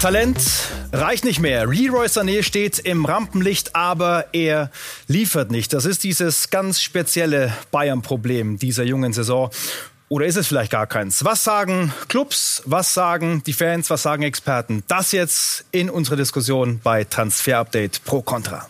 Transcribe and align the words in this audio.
Talent 0.00 0.40
reicht 0.92 1.24
nicht 1.24 1.40
mehr. 1.40 1.66
Leroy 1.66 2.06
Sané 2.06 2.44
steht 2.44 2.78
im 2.78 3.04
Rampenlicht, 3.04 3.74
aber 3.74 4.26
er 4.32 4.70
liefert 5.08 5.50
nicht. 5.50 5.72
Das 5.72 5.86
ist 5.86 6.04
dieses 6.04 6.50
ganz 6.50 6.80
spezielle 6.80 7.52
Bayern-Problem 7.72 8.58
dieser 8.58 8.84
jungen 8.84 9.12
Saison. 9.12 9.50
Oder 10.08 10.26
ist 10.26 10.36
es 10.36 10.46
vielleicht 10.46 10.70
gar 10.70 10.86
keins? 10.86 11.24
Was 11.24 11.42
sagen 11.42 11.92
Clubs? 12.06 12.62
Was 12.64 12.94
sagen 12.94 13.42
die 13.44 13.52
Fans? 13.52 13.90
Was 13.90 14.02
sagen 14.02 14.22
Experten? 14.22 14.84
Das 14.86 15.10
jetzt 15.12 15.64
in 15.72 15.90
unserer 15.90 16.16
Diskussion 16.16 16.80
bei 16.82 17.02
Transfer 17.04 17.58
Update 17.58 18.04
Pro 18.04 18.22
Contra. 18.22 18.68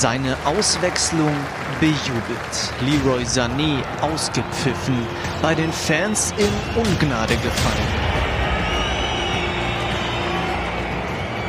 Seine 0.00 0.34
Auswechslung 0.46 1.30
bejubelt. 1.78 2.72
Leroy 2.86 3.22
Sané 3.22 3.82
ausgepfiffen, 4.00 4.96
bei 5.42 5.54
den 5.54 5.70
Fans 5.70 6.32
in 6.38 6.48
Ungnade 6.74 7.34
gefallen. 7.34 7.86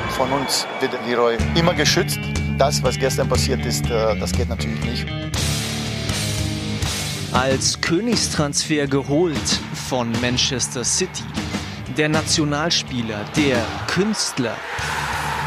Von 0.10 0.34
uns 0.34 0.68
wird 0.82 0.92
Leroy 1.08 1.38
immer 1.56 1.74
geschützt. 1.74 2.20
Das, 2.58 2.84
was 2.84 3.00
gestern 3.00 3.30
passiert 3.30 3.66
ist, 3.66 3.86
äh, 3.86 4.20
das 4.20 4.34
geht 4.34 4.50
natürlich 4.50 4.82
nicht. 4.82 5.08
Als 7.32 7.80
Königstransfer 7.80 8.86
geholt 8.86 9.62
von 9.88 10.12
Manchester 10.22 10.84
City. 10.84 11.24
Der 11.98 12.10
Nationalspieler, 12.10 13.24
der 13.38 13.64
Künstler, 13.88 14.58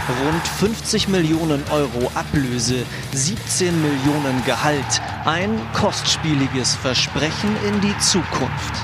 Rund 0.06 0.46
50 0.46 1.08
Millionen 1.08 1.62
Euro 1.70 2.10
Ablöse, 2.14 2.84
17 3.14 3.74
Millionen 3.80 4.44
Gehalt. 4.44 5.00
Ein 5.24 5.58
kostspieliges 5.72 6.74
Versprechen 6.74 7.56
in 7.66 7.80
die 7.80 7.96
Zukunft. 7.98 8.74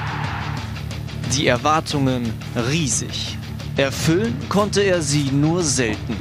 Die 1.36 1.46
Erwartungen 1.46 2.32
riesig. 2.70 3.36
Erfüllen 3.76 4.34
konnte 4.48 4.80
er 4.80 5.02
sie 5.02 5.30
nur 5.30 5.62
selten. 5.62 6.16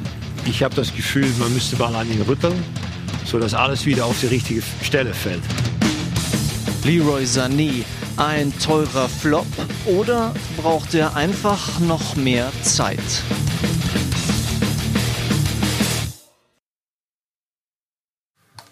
Ich 0.45 0.63
habe 0.63 0.75
das 0.75 0.93
Gefühl, 0.93 1.31
man 1.39 1.53
müsste 1.53 1.77
mal 1.77 1.95
an 1.95 2.11
ihn 2.11 2.21
rütteln, 2.23 2.61
sodass 3.23 3.53
alles 3.53 3.85
wieder 3.85 4.03
auf 4.03 4.19
die 4.19 4.27
richtige 4.27 4.61
Stelle 4.83 5.13
fällt. 5.13 5.43
Leroy 6.83 7.23
Sané, 7.23 7.85
ein 8.17 8.51
teurer 8.59 9.07
Flop 9.07 9.47
oder 9.85 10.33
braucht 10.57 10.93
er 10.93 11.15
einfach 11.15 11.79
noch 11.79 12.17
mehr 12.17 12.51
Zeit? 12.63 12.99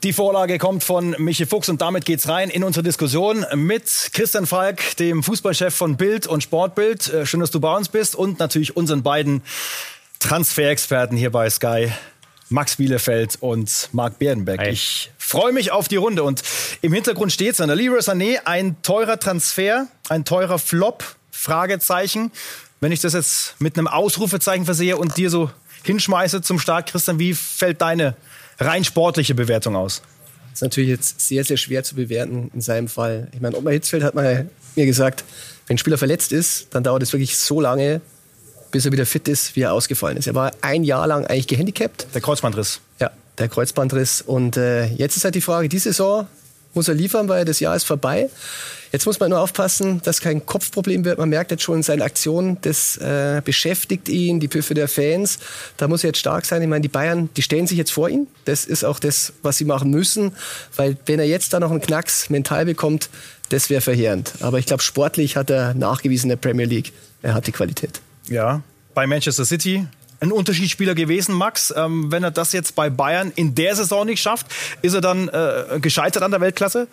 Die 0.03 0.13
Vorlage 0.13 0.59
kommt 0.59 0.83
von 0.83 1.15
Michi 1.17 1.47
Fuchs 1.47 1.69
und 1.69 1.81
damit 1.81 2.05
geht's 2.05 2.27
rein 2.27 2.51
in 2.51 2.63
unsere 2.63 2.83
Diskussion 2.83 3.43
mit 3.55 4.11
Christian 4.13 4.45
Falk, 4.45 4.95
dem 4.97 5.23
Fußballchef 5.23 5.73
von 5.73 5.97
Bild 5.97 6.27
und 6.27 6.43
Sportbild. 6.43 7.11
Äh, 7.11 7.25
schön, 7.25 7.39
dass 7.39 7.49
du 7.49 7.59
bei 7.59 7.75
uns 7.75 7.89
bist 7.89 8.15
und 8.15 8.37
natürlich 8.37 8.77
unseren 8.77 9.01
beiden 9.01 9.41
Transferexperten 10.19 11.17
hier 11.17 11.31
bei 11.31 11.49
Sky, 11.49 11.91
Max 12.49 12.75
Bielefeld 12.75 13.37
und 13.39 13.89
Marc 13.91 14.19
Berdenbeck. 14.19 14.59
Hey. 14.59 14.73
Ich 14.73 15.09
freue 15.17 15.51
mich 15.51 15.71
auf 15.71 15.87
die 15.87 15.95
Runde 15.95 16.21
und 16.21 16.43
im 16.83 16.93
Hintergrund 16.93 17.33
steht 17.33 17.59
es 17.59 17.65
Leroy 17.65 17.99
Sané, 17.99 18.41
ein 18.45 18.79
teurer 18.83 19.19
Transfer, 19.19 19.87
ein 20.09 20.25
teurer 20.25 20.59
Flop, 20.59 21.03
Fragezeichen. 21.31 22.31
Wenn 22.81 22.91
ich 22.91 22.99
das 22.99 23.13
jetzt 23.13 23.55
mit 23.59 23.75
einem 23.79 23.87
Ausrufezeichen 23.87 24.65
versehe 24.65 24.95
und 24.95 25.17
dir 25.17 25.31
so 25.31 25.49
hinschmeiße 25.83 26.43
zum 26.43 26.59
Start, 26.59 26.87
Christian, 26.87 27.17
wie 27.17 27.33
fällt 27.33 27.81
deine 27.81 28.15
rein 28.59 28.83
sportliche 28.83 29.35
Bewertung 29.35 29.75
aus? 29.75 30.01
Das 30.51 30.59
ist 30.59 30.61
natürlich 30.61 30.89
jetzt 30.89 31.19
sehr, 31.21 31.43
sehr 31.43 31.57
schwer 31.57 31.83
zu 31.83 31.95
bewerten 31.95 32.49
in 32.53 32.61
seinem 32.61 32.87
Fall. 32.87 33.27
Ich 33.33 33.41
meine, 33.41 33.55
Ottmar 33.55 33.73
Hitzfeld 33.73 34.03
hat 34.03 34.15
mal 34.15 34.49
mir 34.75 34.85
gesagt, 34.85 35.23
wenn 35.67 35.75
ein 35.75 35.77
Spieler 35.77 35.97
verletzt 35.97 36.31
ist, 36.31 36.67
dann 36.71 36.83
dauert 36.83 37.03
es 37.03 37.13
wirklich 37.13 37.37
so 37.37 37.61
lange, 37.61 38.01
bis 38.71 38.85
er 38.85 38.91
wieder 38.91 39.05
fit 39.05 39.27
ist, 39.27 39.55
wie 39.55 39.61
er 39.61 39.73
ausgefallen 39.73 40.17
ist. 40.17 40.27
Er 40.27 40.35
war 40.35 40.51
ein 40.61 40.83
Jahr 40.83 41.05
lang 41.07 41.25
eigentlich 41.25 41.47
gehandicapt. 41.47 42.07
Der 42.13 42.21
Kreuzbandriss. 42.21 42.79
Ja, 42.99 43.11
der 43.37 43.49
Kreuzbandriss. 43.49 44.21
Und 44.21 44.57
äh, 44.57 44.85
jetzt 44.87 45.17
ist 45.17 45.23
halt 45.23 45.35
die 45.35 45.41
Frage, 45.41 45.69
die 45.69 45.79
Saison 45.79 46.27
muss 46.77 46.87
er 46.87 46.93
liefern, 46.93 47.27
weil 47.27 47.43
das 47.43 47.59
Jahr 47.59 47.75
ist 47.75 47.83
vorbei. 47.83 48.29
Jetzt 48.91 49.05
muss 49.05 49.19
man 49.19 49.31
nur 49.31 49.41
aufpassen, 49.41 50.01
dass 50.03 50.21
kein 50.21 50.45
Kopfproblem 50.45 51.03
wird. 51.03 51.17
Man 51.17 51.27
merkt 51.27 51.51
jetzt 51.51 51.63
schon 51.63 51.77
in 51.77 51.83
seinen 51.83 52.01
Aktionen, 52.01 52.57
das 52.61 52.95
äh, 52.97 53.41
beschäftigt 53.43 54.07
ihn, 54.07 54.39
die 54.39 54.47
Pfiffe 54.47 54.73
der 54.73 54.87
Fans. 54.87 55.39
Da 55.75 55.89
muss 55.89 56.03
er 56.03 56.09
jetzt 56.09 56.19
stark 56.19 56.45
sein. 56.45 56.61
Ich 56.61 56.69
meine, 56.69 56.81
die 56.81 56.87
Bayern, 56.87 57.29
die 57.35 57.41
stellen 57.41 57.67
sich 57.67 57.77
jetzt 57.77 57.91
vor 57.91 58.07
ihn. 58.07 58.27
Das 58.45 58.63
ist 58.63 58.85
auch 58.85 58.99
das, 58.99 59.33
was 59.41 59.57
sie 59.57 59.65
machen 59.65 59.91
müssen. 59.91 60.31
Weil 60.75 60.95
wenn 61.05 61.19
er 61.19 61.25
jetzt 61.25 61.51
da 61.51 61.59
noch 61.59 61.71
einen 61.71 61.81
Knacks 61.81 62.29
mental 62.29 62.63
bekommt, 62.63 63.09
das 63.49 63.69
wäre 63.69 63.81
verheerend. 63.81 64.33
Aber 64.39 64.59
ich 64.59 64.65
glaube, 64.65 64.83
sportlich 64.83 65.35
hat 65.35 65.49
er 65.49 65.73
nachgewiesen 65.73 66.27
in 66.27 66.37
der 66.37 66.47
Premier 66.47 66.65
League, 66.65 66.93
er 67.21 67.33
hat 67.33 67.47
die 67.47 67.51
Qualität. 67.51 67.99
Ja, 68.29 68.61
bei 68.93 69.05
Manchester 69.05 69.45
City 69.45 69.85
ein 70.19 70.31
Unterschiedsspieler 70.31 70.95
gewesen, 70.95 71.35
Max. 71.35 71.73
Ähm, 71.75 72.11
wenn 72.11 72.23
er 72.23 72.31
das 72.31 72.53
jetzt 72.53 72.75
bei 72.75 72.89
Bayern 72.89 73.31
in 73.35 73.55
der 73.55 73.75
Saison 73.75 74.05
nicht 74.05 74.21
schafft, 74.21 74.47
ist 74.81 74.93
er 74.93 75.01
dann 75.01 75.29
äh, 75.29 75.79
gescheitert 75.79 76.23
an 76.23 76.31
der 76.31 76.41
Weltklasse? 76.41 76.87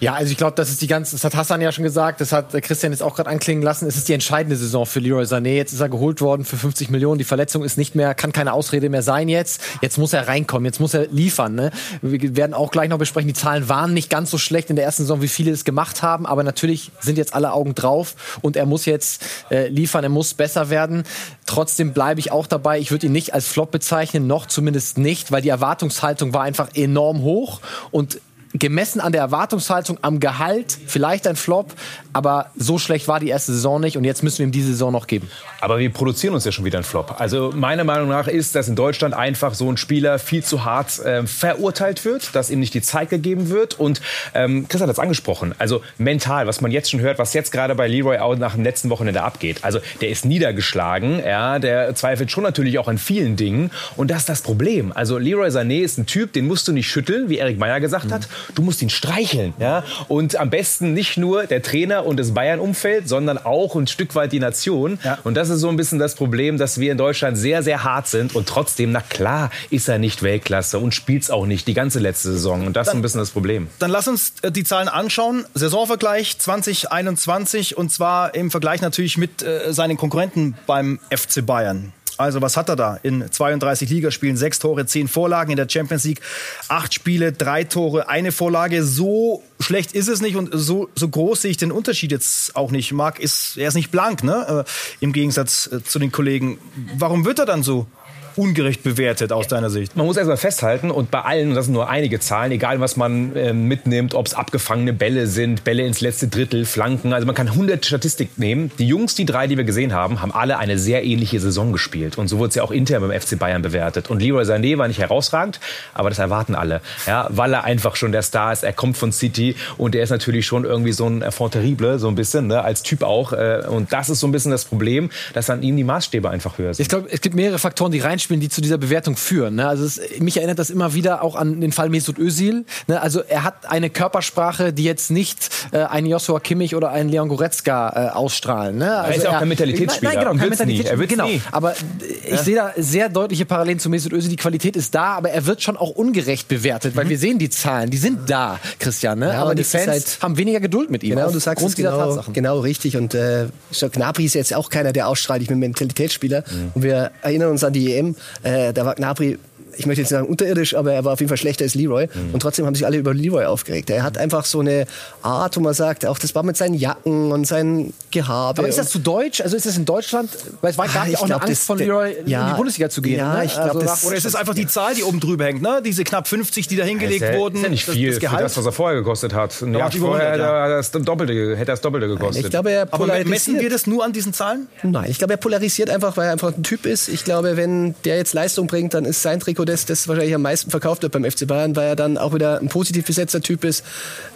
Ja, 0.00 0.14
also 0.14 0.30
ich 0.30 0.36
glaube, 0.36 0.54
das 0.56 0.70
ist 0.70 0.82
die 0.82 0.86
ganze, 0.86 1.14
das 1.14 1.24
hat 1.24 1.34
Hassan 1.34 1.60
ja 1.60 1.70
schon 1.72 1.84
gesagt, 1.84 2.20
das 2.20 2.32
hat 2.32 2.52
Christian 2.62 2.92
jetzt 2.92 3.02
auch 3.02 3.14
gerade 3.14 3.30
anklingen 3.30 3.62
lassen. 3.62 3.86
Es 3.86 3.96
ist 3.96 4.08
die 4.08 4.12
entscheidende 4.12 4.56
Saison 4.56 4.86
für 4.86 5.00
Leroy 5.00 5.24
Sané. 5.24 5.54
Jetzt 5.54 5.72
ist 5.72 5.80
er 5.80 5.88
geholt 5.88 6.20
worden 6.20 6.44
für 6.44 6.56
50 6.56 6.90
Millionen. 6.90 7.18
Die 7.18 7.24
Verletzung 7.24 7.62
ist 7.62 7.78
nicht 7.78 7.94
mehr, 7.94 8.14
kann 8.14 8.32
keine 8.32 8.52
Ausrede 8.52 8.88
mehr 8.88 9.02
sein 9.02 9.28
jetzt. 9.28 9.62
Jetzt 9.82 9.96
muss 9.98 10.12
er 10.12 10.26
reinkommen, 10.26 10.64
jetzt 10.66 10.80
muss 10.80 10.94
er 10.94 11.06
liefern. 11.06 11.54
Ne? 11.54 11.70
Wir 12.02 12.36
werden 12.36 12.54
auch 12.54 12.70
gleich 12.70 12.88
noch 12.88 12.98
besprechen, 12.98 13.28
die 13.28 13.34
Zahlen 13.34 13.68
waren 13.68 13.94
nicht 13.94 14.10
ganz 14.10 14.30
so 14.30 14.38
schlecht 14.38 14.68
in 14.70 14.76
der 14.76 14.84
ersten 14.84 15.04
Saison, 15.04 15.22
wie 15.22 15.28
viele 15.28 15.52
es 15.52 15.64
gemacht 15.64 16.02
haben. 16.02 16.26
Aber 16.26 16.42
natürlich 16.42 16.90
sind 17.00 17.16
jetzt 17.16 17.34
alle 17.34 17.52
Augen 17.52 17.74
drauf 17.74 18.38
und 18.42 18.56
er 18.56 18.66
muss 18.66 18.86
jetzt 18.86 19.22
äh, 19.50 19.68
liefern, 19.68 20.04
er 20.04 20.10
muss 20.10 20.34
besser 20.34 20.70
werden. 20.70 21.04
Trotzdem 21.46 21.92
bleibe 21.92 22.20
ich 22.20 22.32
auch 22.32 22.46
dabei. 22.46 22.78
Ich 22.78 22.90
würde 22.90 23.06
ihn 23.06 23.12
nicht 23.12 23.32
als 23.32 23.46
Flop 23.46 23.70
bezeichnen, 23.70 24.26
noch 24.26 24.46
zumindest 24.46 24.98
nicht, 24.98 25.30
weil 25.30 25.42
die 25.42 25.50
Erwartungshaltung 25.50 26.34
war 26.34 26.42
einfach 26.42 26.70
enorm 26.74 27.22
hoch 27.22 27.60
und 27.90 28.18
gemessen 28.54 29.00
an 29.00 29.10
der 29.12 29.20
Erwartungshaltung, 29.20 29.98
am 30.02 30.20
Gehalt, 30.20 30.78
vielleicht 30.86 31.26
ein 31.26 31.34
Flop, 31.34 31.72
aber 32.12 32.50
so 32.56 32.78
schlecht 32.78 33.08
war 33.08 33.18
die 33.18 33.28
erste 33.28 33.52
Saison 33.52 33.80
nicht 33.80 33.96
und 33.96 34.04
jetzt 34.04 34.22
müssen 34.22 34.38
wir 34.38 34.46
ihm 34.46 34.52
diese 34.52 34.68
Saison 34.68 34.92
noch 34.92 35.08
geben. 35.08 35.28
Aber 35.60 35.80
wir 35.80 35.90
produzieren 35.90 36.34
uns 36.34 36.44
ja 36.44 36.52
schon 36.52 36.64
wieder 36.64 36.78
einen 36.78 36.84
Flop. 36.84 37.16
Also 37.18 37.50
meiner 37.54 37.82
Meinung 37.82 38.08
nach 38.08 38.28
ist, 38.28 38.54
dass 38.54 38.68
in 38.68 38.76
Deutschland 38.76 39.12
einfach 39.12 39.54
so 39.54 39.70
ein 39.70 39.76
Spieler 39.76 40.20
viel 40.20 40.44
zu 40.44 40.64
hart 40.64 41.00
äh, 41.00 41.26
verurteilt 41.26 42.04
wird, 42.04 42.34
dass 42.36 42.48
ihm 42.50 42.60
nicht 42.60 42.74
die 42.74 42.82
Zeit 42.82 43.10
gegeben 43.10 43.48
wird 43.50 43.80
und 43.80 44.00
ähm, 44.34 44.68
Chris 44.68 44.80
hat 44.80 44.88
das 44.88 45.00
angesprochen, 45.00 45.54
also 45.58 45.82
mental, 45.98 46.46
was 46.46 46.60
man 46.60 46.70
jetzt 46.70 46.92
schon 46.92 47.00
hört, 47.00 47.18
was 47.18 47.34
jetzt 47.34 47.50
gerade 47.50 47.74
bei 47.74 47.88
Leroy 47.88 48.18
auch 48.18 48.36
nach 48.36 48.54
dem 48.54 48.62
letzten 48.62 48.88
Wochenende 48.88 49.22
abgeht. 49.22 49.58
Also 49.62 49.80
der 50.00 50.10
ist 50.10 50.24
niedergeschlagen, 50.24 51.18
ja, 51.18 51.58
der 51.58 51.92
zweifelt 51.96 52.30
schon 52.30 52.44
natürlich 52.44 52.78
auch 52.78 52.86
an 52.86 52.98
vielen 52.98 53.34
Dingen 53.34 53.72
und 53.96 54.12
das 54.12 54.20
ist 54.20 54.28
das 54.28 54.42
Problem. 54.42 54.92
Also 54.92 55.18
Leroy 55.18 55.48
Sané 55.48 55.80
ist 55.80 55.98
ein 55.98 56.06
Typ, 56.06 56.32
den 56.32 56.46
musst 56.46 56.68
du 56.68 56.72
nicht 56.72 56.88
schütteln, 56.88 57.28
wie 57.28 57.38
Erik 57.38 57.58
Meyer 57.58 57.80
gesagt 57.80 58.12
hat, 58.12 58.28
du 58.54 58.62
musst 58.62 58.82
ihn 58.82 58.90
streicheln. 58.90 59.54
Ja? 59.58 59.84
Und 60.08 60.36
am 60.36 60.50
besten 60.50 60.94
nicht 60.94 61.16
nur 61.16 61.46
der 61.46 61.62
Trainer 61.62 62.06
und 62.06 62.18
das 62.18 62.32
Bayern-Umfeld, 62.32 63.08
sondern 63.08 63.38
auch 63.38 63.76
ein 63.76 63.86
Stück 63.86 64.14
weit 64.14 64.32
die 64.32 64.40
Nation. 64.40 64.98
Ja. 65.04 65.18
Und 65.24 65.34
das 65.34 65.48
ist 65.48 65.60
so 65.60 65.68
ein 65.68 65.76
bisschen 65.76 65.98
das 65.98 66.14
Problem, 66.14 66.58
dass 66.58 66.78
wir 66.78 66.92
in 66.92 66.98
Deutschland 66.98 67.36
sehr, 67.36 67.62
sehr 67.62 67.84
hart 67.84 68.08
sind. 68.08 68.34
Und 68.34 68.48
trotzdem, 68.48 68.92
na 68.92 69.00
klar, 69.00 69.50
ist 69.70 69.88
er 69.88 69.98
nicht 69.98 70.22
Weltklasse 70.22 70.78
und 70.78 70.94
spielt 70.94 71.22
es 71.22 71.30
auch 71.30 71.46
nicht 71.46 71.66
die 71.66 71.74
ganze 71.74 71.98
letzte 71.98 72.32
Saison. 72.32 72.66
Und 72.66 72.76
das 72.76 72.86
dann, 72.86 72.96
ist 72.96 72.98
ein 72.98 73.02
bisschen 73.02 73.20
das 73.20 73.30
Problem. 73.30 73.68
Dann 73.78 73.90
lass 73.90 74.08
uns 74.08 74.34
äh, 74.42 74.50
die 74.50 74.64
Zahlen 74.64 74.88
anschauen. 74.88 75.44
Saisonvergleich 75.54 76.38
2021 76.38 77.76
und 77.76 77.92
zwar 77.92 78.34
im 78.34 78.50
Vergleich 78.50 78.80
natürlich 78.80 79.18
mit 79.18 79.42
äh, 79.42 79.72
seinen 79.72 79.96
Konkurrenten 79.96 80.56
beim 80.66 80.98
FC 81.10 81.44
Bayern. 81.44 81.92
Also 82.16 82.40
was 82.40 82.56
hat 82.56 82.68
er 82.68 82.76
da? 82.76 82.98
In 83.02 83.30
32 83.30 83.90
Ligaspielen 83.90 84.36
sechs 84.36 84.58
Tore, 84.58 84.86
zehn 84.86 85.08
Vorlagen 85.08 85.50
in 85.50 85.56
der 85.56 85.68
Champions 85.68 86.04
League, 86.04 86.20
acht 86.68 86.94
Spiele, 86.94 87.32
drei 87.32 87.64
Tore, 87.64 88.08
eine 88.08 88.32
Vorlage. 88.32 88.84
So 88.84 89.42
schlecht 89.60 89.92
ist 89.92 90.08
es 90.08 90.20
nicht 90.20 90.36
und 90.36 90.50
so, 90.52 90.88
so 90.94 91.08
groß 91.08 91.42
sehe 91.42 91.50
ich 91.50 91.56
den 91.56 91.72
Unterschied 91.72 92.12
jetzt 92.12 92.54
auch 92.56 92.70
nicht. 92.70 92.92
Marc 92.92 93.18
ist, 93.18 93.56
er 93.56 93.68
ist 93.68 93.74
nicht 93.74 93.90
blank, 93.90 94.22
ne? 94.22 94.64
Äh, 94.66 95.04
Im 95.04 95.12
Gegensatz 95.12 95.68
äh, 95.72 95.82
zu 95.82 95.98
den 95.98 96.12
Kollegen. 96.12 96.58
Warum 96.96 97.24
wird 97.24 97.38
er 97.38 97.46
dann 97.46 97.62
so 97.62 97.86
ungerecht 98.36 98.82
bewertet 98.82 99.32
aus 99.32 99.48
deiner 99.48 99.70
Sicht? 99.70 99.96
Man 99.96 100.06
muss 100.06 100.16
erstmal 100.16 100.36
festhalten 100.36 100.90
und 100.90 101.10
bei 101.10 101.20
allen, 101.20 101.50
und 101.50 101.54
das 101.54 101.66
sind 101.66 101.74
nur 101.74 101.88
einige 101.88 102.20
Zahlen, 102.20 102.52
egal 102.52 102.80
was 102.80 102.96
man 102.96 103.34
äh, 103.36 103.52
mitnimmt, 103.52 104.14
ob 104.14 104.26
es 104.26 104.34
abgefangene 104.34 104.92
Bälle 104.92 105.26
sind, 105.26 105.64
Bälle 105.64 105.84
ins 105.84 106.00
letzte 106.00 106.28
Drittel, 106.28 106.64
Flanken, 106.64 107.12
also 107.12 107.26
man 107.26 107.34
kann 107.34 107.48
100 107.48 107.84
Statistik 107.84 108.38
nehmen. 108.38 108.70
Die 108.78 108.86
Jungs, 108.86 109.14
die 109.14 109.24
drei, 109.24 109.46
die 109.46 109.56
wir 109.56 109.64
gesehen 109.64 109.92
haben, 109.92 110.20
haben 110.20 110.32
alle 110.32 110.58
eine 110.58 110.78
sehr 110.78 111.04
ähnliche 111.04 111.40
Saison 111.40 111.72
gespielt 111.72 112.18
und 112.18 112.28
so 112.28 112.38
wurde 112.38 112.50
es 112.50 112.54
ja 112.54 112.62
auch 112.62 112.70
intern 112.70 113.06
beim 113.06 113.18
FC 113.18 113.38
Bayern 113.38 113.62
bewertet. 113.62 114.10
Und 114.10 114.20
Leroy 114.20 114.44
Sané 114.44 114.78
war 114.78 114.88
nicht 114.88 114.98
herausragend, 114.98 115.60
aber 115.92 116.08
das 116.08 116.18
erwarten 116.18 116.54
alle, 116.54 116.80
ja, 117.06 117.28
weil 117.30 117.52
er 117.52 117.64
einfach 117.64 117.96
schon 117.96 118.12
der 118.12 118.22
Star 118.22 118.52
ist. 118.52 118.64
Er 118.64 118.72
kommt 118.72 118.96
von 118.96 119.12
City 119.12 119.56
und 119.76 119.94
er 119.94 120.02
ist 120.02 120.10
natürlich 120.10 120.46
schon 120.46 120.64
irgendwie 120.64 120.92
so 120.92 121.06
ein 121.06 121.22
Enfant 121.22 121.52
terrible, 121.52 121.98
so 121.98 122.08
ein 122.08 122.14
bisschen, 122.14 122.46
ne, 122.46 122.62
als 122.62 122.82
Typ 122.82 123.02
auch. 123.02 123.32
Äh, 123.32 123.62
und 123.68 123.92
das 123.92 124.10
ist 124.10 124.20
so 124.20 124.26
ein 124.26 124.32
bisschen 124.32 124.50
das 124.50 124.64
Problem, 124.64 125.10
dass 125.32 125.50
an 125.50 125.62
ihm 125.62 125.76
die 125.76 125.84
Maßstäbe 125.84 126.28
einfach 126.30 126.58
höher 126.58 126.74
sind. 126.74 126.82
Ich 126.82 126.88
glaube, 126.88 127.08
es 127.10 127.20
gibt 127.20 127.34
mehrere 127.34 127.58
Faktoren, 127.58 127.92
die 127.92 128.00
rein 128.00 128.18
reinspielen, 128.24 128.40
die 128.40 128.48
zu 128.48 128.60
dieser 128.60 128.78
Bewertung 128.78 129.16
führen. 129.16 129.56
Ne? 129.56 129.68
Also 129.68 129.84
es, 129.84 130.00
mich 130.18 130.36
erinnert 130.36 130.58
das 130.58 130.70
immer 130.70 130.94
wieder 130.94 131.22
auch 131.22 131.36
an 131.36 131.60
den 131.60 131.72
Fall 131.72 131.88
Mesut 131.88 132.18
Özil. 132.18 132.64
Ne? 132.86 133.00
Also 133.00 133.20
er 133.20 133.44
hat 133.44 133.70
eine 133.70 133.90
Körpersprache, 133.90 134.72
die 134.72 134.84
jetzt 134.84 135.10
nicht 135.10 135.50
äh, 135.72 135.78
ein 135.78 136.06
Joshua 136.06 136.40
Kimmich 136.40 136.74
oder 136.74 136.90
ein 136.90 137.08
Leon 137.08 137.28
Goretzka 137.28 138.08
äh, 138.08 138.10
ausstrahlen. 138.10 138.78
Ne? 138.78 138.96
Also 138.96 139.10
er 139.10 139.16
ist 139.16 139.24
ja 139.24 139.30
auch 139.30 139.38
kein 139.38 139.48
Mentalitätsspieler. 139.48 140.12
Nein, 140.12 140.24
nein, 140.24 140.36
genau, 140.36 140.40
kein 140.40 140.66
nie. 140.68 140.78
Mentalitätsspieler. 140.78 141.02
Er 141.02 141.06
genau. 141.06 141.26
nie. 141.26 141.42
Aber 141.52 141.72
äh, 141.72 142.34
ich 142.34 142.40
sehe 142.40 142.56
da 142.56 142.72
sehr 142.76 143.08
deutliche 143.08 143.44
Parallelen 143.44 143.78
zu 143.78 143.90
Mesut 143.90 144.12
Özil. 144.12 144.30
Die 144.30 144.36
Qualität 144.36 144.76
ist 144.76 144.94
da, 144.94 145.14
aber 145.14 145.30
er 145.30 145.46
wird 145.46 145.62
schon 145.62 145.76
auch 145.76 145.90
ungerecht 145.90 146.48
bewertet, 146.48 146.96
weil 146.96 147.08
wir 147.08 147.18
sehen 147.18 147.38
die 147.38 147.50
Zahlen, 147.50 147.90
die 147.90 147.96
sind 147.96 148.30
da, 148.30 148.58
Christian. 148.78 149.18
Ne? 149.18 149.28
Ja, 149.28 149.42
aber 149.42 149.54
die 149.54 149.64
Fans 149.64 149.86
halt- 149.86 150.18
haben 150.20 150.36
weniger 150.36 150.60
Geduld 150.60 150.90
mit 150.90 151.02
ihm. 151.02 151.16
Genau, 151.16 151.30
du 151.30 151.38
sagst 151.38 151.64
es 151.64 151.74
genau, 151.74 151.98
Tatsachen. 151.98 152.34
genau 152.34 152.60
richtig. 152.60 152.96
Und 152.96 153.14
äh, 153.14 153.46
so 153.70 153.88
Gnabry 153.88 154.24
ist 154.24 154.34
jetzt 154.34 154.54
auch 154.54 154.70
keiner, 154.70 154.92
der 154.92 155.08
ausstrahlt. 155.08 155.42
Ich 155.42 155.48
bin 155.48 155.58
Mentalitätsspieler. 155.58 156.44
Mhm. 156.50 156.70
Und 156.74 156.82
wir 156.82 157.10
erinnern 157.22 157.50
uns 157.50 157.64
an 157.64 157.72
die 157.72 157.92
EM. 157.92 158.13
Äh, 158.42 158.72
da 158.72 158.84
war 158.84 158.94
Gnabry, 158.94 159.38
ich 159.76 159.86
möchte 159.86 160.00
jetzt 160.02 160.10
nicht 160.10 160.18
sagen 160.18 160.26
unterirdisch, 160.28 160.74
aber 160.74 160.92
er 160.92 161.04
war 161.04 161.12
auf 161.12 161.20
jeden 161.20 161.28
Fall 161.28 161.36
schlechter 161.38 161.64
als 161.64 161.74
Leroy. 161.74 162.06
Mhm. 162.12 162.34
Und 162.34 162.40
trotzdem 162.40 162.66
haben 162.66 162.74
sich 162.74 162.86
alle 162.86 162.96
über 162.96 163.14
Leroy 163.14 163.44
aufgeregt. 163.46 163.90
Er 163.90 164.02
hat 164.02 164.18
einfach 164.18 164.44
so 164.44 164.60
eine 164.60 164.86
Art, 165.22 165.56
wo 165.56 165.60
man 165.60 165.74
sagt, 165.74 166.06
auch 166.06 166.18
das 166.18 166.34
war 166.34 166.42
mit 166.42 166.56
seinen 166.56 166.74
Jacken 166.74 167.32
und 167.32 167.46
seinen 167.46 167.92
Gehabe. 168.10 168.58
Aber 168.60 168.68
ist 168.68 168.78
das 168.78 168.90
zu 168.90 168.98
deutsch? 168.98 169.40
Also 169.40 169.56
ist 169.56 169.66
das 169.66 169.76
in 169.76 169.84
Deutschland? 169.84 170.30
Weil 170.60 170.70
es 170.70 170.78
war, 170.78 170.86
gab 170.86 170.94
Ah, 170.96 171.04
ja 171.06 171.10
ich 171.12 171.16
auch 171.18 171.22
eine 171.22 171.28
glaub, 171.30 171.42
Angst 171.42 171.60
das- 171.62 171.66
von 171.66 171.78
Leroy, 171.78 172.12
in 172.12 172.26
ja, 172.28 172.50
die 172.50 172.56
Bundesliga 172.56 172.88
zu 172.88 173.02
gehen. 173.02 173.18
ja, 173.18 173.38
ne? 173.38 173.44
ich 173.44 173.52
glaub, 173.54 173.66
also 173.68 173.80
das- 173.80 174.04
Oder 174.06 174.16
ist 174.16 174.24
es 174.26 174.34
einfach 174.34 174.54
die 174.54 174.66
Zahl, 174.66 174.94
die 174.94 175.02
oben 175.02 175.20
drüber 175.20 175.44
hängt, 175.44 175.62
ne? 175.62 175.80
Diese 175.84 176.04
knapp 176.04 176.28
50, 176.28 176.66
die 176.68 176.76
da 176.76 176.84
hingelegt 176.84 177.22
ist 177.22 177.32
ja, 177.32 177.38
wurden. 177.38 177.56
ist 177.56 177.62
ja 177.62 177.68
nicht 177.68 177.88
das- 177.88 177.94
viel 177.94 178.06
das 178.08 178.14
für 178.16 178.20
Gehalt. 178.20 178.44
das, 178.44 178.56
was 178.56 178.66
er 178.66 178.72
vorher 178.72 178.98
gekostet 178.98 179.34
hat. 179.34 179.60
Ein 179.62 179.74
Jahr 179.74 179.90
vorher 179.90 180.30
100, 180.30 180.32
hätte 180.32 180.42
er 180.42 180.68
das 180.76 180.90
Doppelte, 180.92 181.32
hätte 181.56 181.62
er 181.62 181.64
das 181.74 181.80
Doppelte 181.80 182.08
gekostet. 182.08 182.44
ich 182.44 182.50
glaube, 182.50 182.70
er 182.70 182.86
Aber 182.90 183.06
messen 183.24 183.58
wir 183.60 183.70
das 183.70 183.86
nur 183.86 184.04
an 184.04 184.12
diesen 184.12 184.32
Zahlen? 184.32 184.68
Nein, 184.82 185.06
ich 185.10 185.18
glaube, 185.18 185.34
er 185.34 185.36
polarisiert 185.38 185.90
einfach, 185.90 186.16
weil 186.16 186.26
er 186.26 186.32
einfach 186.32 186.52
ein 186.56 186.62
Typ 186.62 186.86
ist. 186.86 187.08
Ich 187.08 187.24
glaube, 187.24 187.56
wenn 187.56 187.94
der 188.04 188.16
jetzt 188.16 188.34
Leistung 188.34 188.66
bringt, 188.66 188.94
dann 188.94 189.04
ist 189.04 189.22
sein 189.22 189.40
Trikot 189.40 189.63
das, 189.64 189.86
das 189.86 190.08
wahrscheinlich 190.08 190.34
am 190.34 190.42
meisten 190.42 190.70
verkauft 190.70 191.02
wird 191.02 191.12
beim 191.12 191.24
FC 191.24 191.46
Bayern, 191.46 191.76
weil 191.76 191.88
er 191.88 191.96
dann 191.96 192.18
auch 192.18 192.34
wieder 192.34 192.60
ein 192.60 192.68
positiv 192.68 193.06
besetzter 193.06 193.40
Typ 193.40 193.64
ist. 193.64 193.84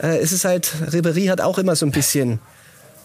Äh, 0.02 0.18
es 0.18 0.32
ist 0.32 0.44
halt, 0.44 0.72
Ribéry 0.90 1.28
hat 1.28 1.40
auch 1.40 1.58
immer 1.58 1.76
so 1.76 1.86
ein 1.86 1.92
bisschen 1.92 2.40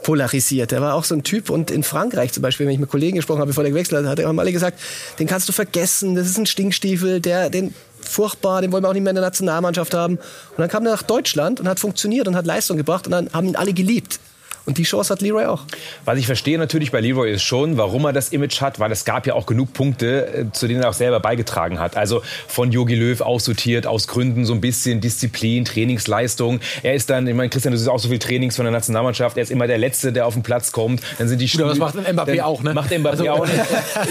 polarisiert. 0.04 0.72
Er 0.72 0.81
war 0.81 0.94
auch 0.94 1.06
so 1.06 1.16
ein 1.16 1.24
Typ 1.24 1.50
und 1.50 1.72
in 1.72 1.84
Frankreich 1.84 2.34
zum 2.34 2.44
Beispiel, 2.44 2.66
wenn 2.66 2.74
ich 2.74 2.80
mit 2.80 2.90
Kollegen 2.90 3.16
gesprochen 3.16 3.40
habe, 3.40 3.48
bevor 3.48 3.64
der 3.64 3.72
gewechselt 3.72 4.06
hat, 4.06 4.24
haben 4.24 4.40
alle 4.40 4.52
gesagt, 4.52 4.80
den 5.18 5.28
kannst 5.28 5.48
du 5.48 5.54
vergessen, 5.54 6.16
das 6.16 6.28
ist 6.28 6.38
ein 6.38 6.46
Stinkstiefel, 6.46 7.22
der, 7.22 7.50
den 7.50 7.74
furchtbar, 8.02 8.62
den 8.62 8.72
wollen 8.72 8.84
wir 8.84 8.90
auch 8.90 8.94
nicht 8.94 9.04
mehr 9.04 9.12
in 9.12 9.16
der 9.16 9.24
Nationalmannschaft 9.24 9.94
haben. 9.94 10.18
Und 10.18 10.58
dann 10.58 10.70
kam 10.70 10.86
er 10.86 10.92
nach 10.92 11.04
Deutschland 11.04 11.60
und 11.60 11.68
hat 11.68 11.80
funktioniert 11.80 12.28
und 12.28 12.36
hat 12.36 12.46
Leistung 12.46 12.78
gebracht 12.78 13.08
und 13.08 13.12
dann 13.12 13.30
haben 13.34 13.48
ihn 13.48 13.56
alle 13.56 13.74
geliebt. 13.74 14.20
Und 14.65 14.77
die 14.77 14.83
Chance 14.83 15.12
hat 15.13 15.21
Leroy 15.21 15.45
auch. 15.45 15.63
Was 16.06 16.18
ich 16.18 16.25
verstehe 16.25 16.57
natürlich 16.57 16.92
bei 16.92 17.01
Leroy 17.01 17.31
ist 17.31 17.44
schon, 17.44 17.75
warum 17.77 18.06
er 18.06 18.13
das 18.13 18.30
Image 18.30 18.62
hat, 18.62 18.80
weil 18.80 18.92
es 18.92 19.04
gab 19.04 19.27
ja 19.27 19.33
auch 19.33 19.45
genug 19.45 19.74
Punkte, 19.74 20.27
äh, 20.27 20.45
zu 20.54 20.68
denen 20.68 20.81
er 20.83 20.89
auch 20.89 20.94
selber 20.94 21.19
beigetragen 21.19 21.80
hat. 21.80 21.98
Also 21.98 22.21
von 22.48 22.71
Jogi 22.71 22.95
Löw 22.95 23.19
aussortiert, 23.21 23.86
aus 23.88 24.07
Gründen 24.07 24.45
so 24.45 24.54
ein 24.54 24.62
bisschen 24.62 25.01
Disziplin, 25.01 25.65
Trainingsleistung. 25.65 26.60
Er 26.81 26.94
ist 26.94 27.10
dann, 27.10 27.27
ich 27.27 27.33
meine, 27.33 27.50
Christian, 27.50 27.74
du 27.74 27.77
siehst 27.77 27.89
auch 27.89 28.00
so 28.00 28.07
viel 28.10 28.19
Trainings 28.19 28.56
von 28.56 28.63
der 28.65 28.71
Nationalmannschaft. 28.71 29.36
Er 29.38 29.44
ist 29.44 29.51
immer 29.51 29.68
der 29.68 29.77
Letzte, 29.77 30.13
der 30.13 30.25
auf 30.25 30.33
den 30.33 30.44
Platz 30.44 30.71
kommt. 30.71 31.01
Dann 31.18 31.27
sind 31.27 31.39
die 31.39 31.50
aber 31.60 31.69
das 31.69 31.77
macht 31.77 31.95
Mbappé 31.95 32.25
dann 32.38 32.39
auch, 32.42 32.63
ne? 32.63 32.74
Macht 32.74 32.92
Mbappé 32.92 33.10
Also- 33.10 33.30
auch. 33.30 33.48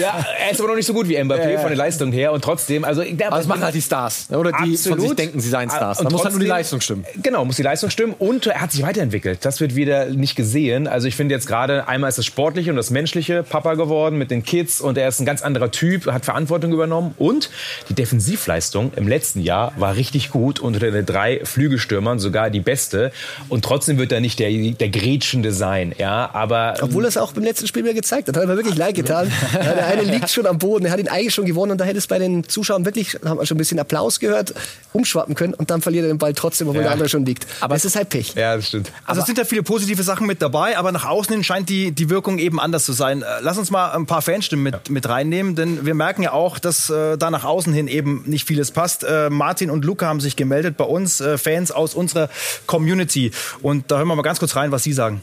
ja, 0.01 0.25
er 0.39 0.51
ist 0.53 0.61
aber 0.61 0.69
noch 0.69 0.77
nicht 0.77 0.87
so 0.87 0.93
gut 0.93 1.09
wie 1.09 1.17
Mbappé 1.19 1.59
von 1.59 1.69
der 1.69 1.77
Leistung 1.77 2.13
her. 2.13 2.33
Und 2.33 2.45
trotzdem, 2.45 2.85
also 2.85 3.03
glaube, 3.03 3.27
Aber 3.29 3.37
das 3.39 3.47
machen 3.47 3.63
halt 3.63 3.75
die 3.75 3.83
Stars. 3.83 4.29
ne? 4.31 4.39
Oder 4.39 4.53
die 4.65 4.77
von 4.77 5.01
sich 5.01 5.13
denken, 5.15 5.41
sie 5.41 5.49
seien 5.49 5.71
Stars. 5.71 5.99
Da 5.99 6.05
Und 6.05 6.13
muss 6.13 6.23
halt 6.25 6.33
nur 6.35 6.41
die 6.41 6.47
Leistung 6.47 6.81
stimmen. 6.81 7.05
Genau, 7.23 7.45
muss 7.45 7.57
die 7.57 7.63
Leistung 7.63 7.91
stimmen 7.91 8.15
und 8.19 8.47
er 8.47 8.61
hat 8.61 8.71
sich 8.73 8.83
weiterentwickelt. 8.83 9.45
Das 9.45 9.61
wird 9.61 9.75
wieder 9.75 10.07
nicht 10.07 10.37
gesehen. 10.43 10.89
Also 10.89 11.07
ich 11.09 11.15
finde 11.15 11.35
jetzt 11.35 11.47
gerade 11.47 11.87
einmal 11.89 12.09
ist 12.09 12.19
das 12.19 12.27
Sportliche 12.27 12.71
und 12.71 12.77
das 12.77 12.91
Menschliche 12.91 13.43
Papa 13.45 13.75
geworden 13.75 14.19
mit 14.19 14.31
den 14.33 14.43
Kids 14.43 14.81
und 14.81 14.99
er 14.99 15.07
ist 15.09 15.21
ein 15.21 15.25
ganz 15.27 15.41
anderer 15.43 15.71
Typ, 15.71 16.07
hat 16.07 16.25
Verantwortung 16.25 16.73
übernommen 16.73 17.15
und 17.17 17.49
die 17.89 17.95
Defensivleistung 17.95 18.93
im 18.97 19.07
letzten 19.09 19.41
Jahr 19.41 19.73
war 19.77 19.95
richtig 19.97 20.31
gut 20.31 20.59
unter 20.61 20.81
den 20.81 21.07
drei 21.07 21.41
Flügelstürmern 21.45 22.19
sogar 22.19 22.51
die 22.51 22.61
beste 22.61 23.13
und 23.49 23.65
trotzdem 23.65 23.99
wird 23.99 24.11
er 24.13 24.21
nicht 24.21 24.39
der, 24.41 24.51
der 24.51 24.89
Grätschende 24.89 25.53
sein, 25.53 25.95
ja, 25.97 26.29
aber 26.33 26.75
Obwohl 26.83 27.05
er 27.05 27.09
es 27.09 27.17
auch 27.17 27.33
beim 27.33 27.45
letzten 27.45 27.67
Spiel 27.67 27.85
wieder 27.85 27.95
gezeigt 27.95 28.27
hat. 28.29 28.37
Hat 28.37 28.43
er 28.43 28.49
mir 28.49 28.57
wirklich 28.57 28.77
leid 28.77 28.95
getan. 28.97 29.31
Ja, 29.53 29.75
der 29.75 29.87
eine 29.87 30.03
liegt 30.03 30.31
schon 30.31 30.47
am 30.47 30.59
Boden, 30.59 30.87
er 30.87 30.93
hat 30.93 30.99
ihn 30.99 31.09
eigentlich 31.09 31.35
schon 31.35 31.45
gewonnen 31.47 31.73
und 31.73 31.79
da 31.81 31.85
hätte 31.85 31.99
es 31.99 32.07
bei 32.07 32.19
den 32.19 32.49
Zuschauern 32.49 32.85
wirklich, 32.85 33.17
haben 33.25 33.39
wir 33.39 33.47
schon 33.47 33.57
ein 33.57 33.59
bisschen 33.59 33.79
Applaus 33.79 34.19
gehört, 34.19 34.55
umschwappen 34.93 35.35
können 35.35 35.55
und 35.55 35.71
dann 35.71 35.81
verliert 35.83 36.05
er 36.05 36.09
den 36.09 36.19
Ball 36.19 36.33
trotzdem, 36.35 36.69
obwohl 36.69 36.81
Ja. 36.81 36.89
der 36.89 36.93
andere 36.93 37.09
schon 37.09 37.25
liegt. 37.25 37.47
Aber 37.61 37.75
es 37.77 37.85
ist 37.85 37.95
halt 37.97 38.09
Pech. 38.09 38.35
ja, 38.35 38.57
das 38.57 38.69
stimmt. 38.69 38.91
Also 39.05 39.21
es 39.21 39.27
sind 39.27 39.39
ja 39.39 39.45
viele 39.45 39.63
positive 39.63 40.03
Sachen 40.03 40.27
mit 40.27 40.32
dabei, 40.41 40.79
aber 40.79 40.93
nach 40.93 41.05
außen 41.05 41.35
hin 41.35 41.45
scheint 41.45 41.69
die, 41.69 41.91
die 41.93 42.09
Wirkung 42.09 42.39
eben 42.39 42.61
anders 42.61 42.85
zu 42.85 42.93
sein. 42.93 43.23
Äh, 43.23 43.27
Lass 43.43 43.59
uns 43.59 43.71
mal 43.71 43.91
ein 43.91 44.07
paar 44.07 44.23
Fanstimmen 44.23 44.63
mit, 44.63 44.89
mit 44.89 45.09
reinnehmen, 45.09 45.57
denn 45.57 45.85
wir 45.85 45.95
merken 45.95 46.23
ja 46.23 46.33
auch, 46.33 46.59
dass 46.59 46.89
äh, 46.89 47.19
da 47.19 47.31
nach 47.31 47.45
außen 47.45 47.73
hin 47.73 47.89
eben 47.89 48.23
nicht 48.27 48.47
vieles 48.47 48.71
passt. 48.71 49.05
Äh, 49.05 49.29
Martin 49.29 49.71
und 49.71 49.85
Luca 49.85 50.07
haben 50.07 50.21
sich 50.21 50.37
gemeldet 50.37 50.77
bei 50.77 50.85
uns, 50.85 51.21
äh, 51.21 51.37
Fans 51.37 51.73
aus 51.73 51.95
unserer 51.95 52.31
Community. 52.67 53.33
Und 53.61 53.91
da 53.91 53.99
hören 53.99 54.09
wir 54.09 54.17
mal 54.17 54.23
ganz 54.23 54.39
kurz 54.39 54.57
rein, 54.57 54.73
was 54.73 54.83
sie 54.83 54.93
sagen. 54.93 55.23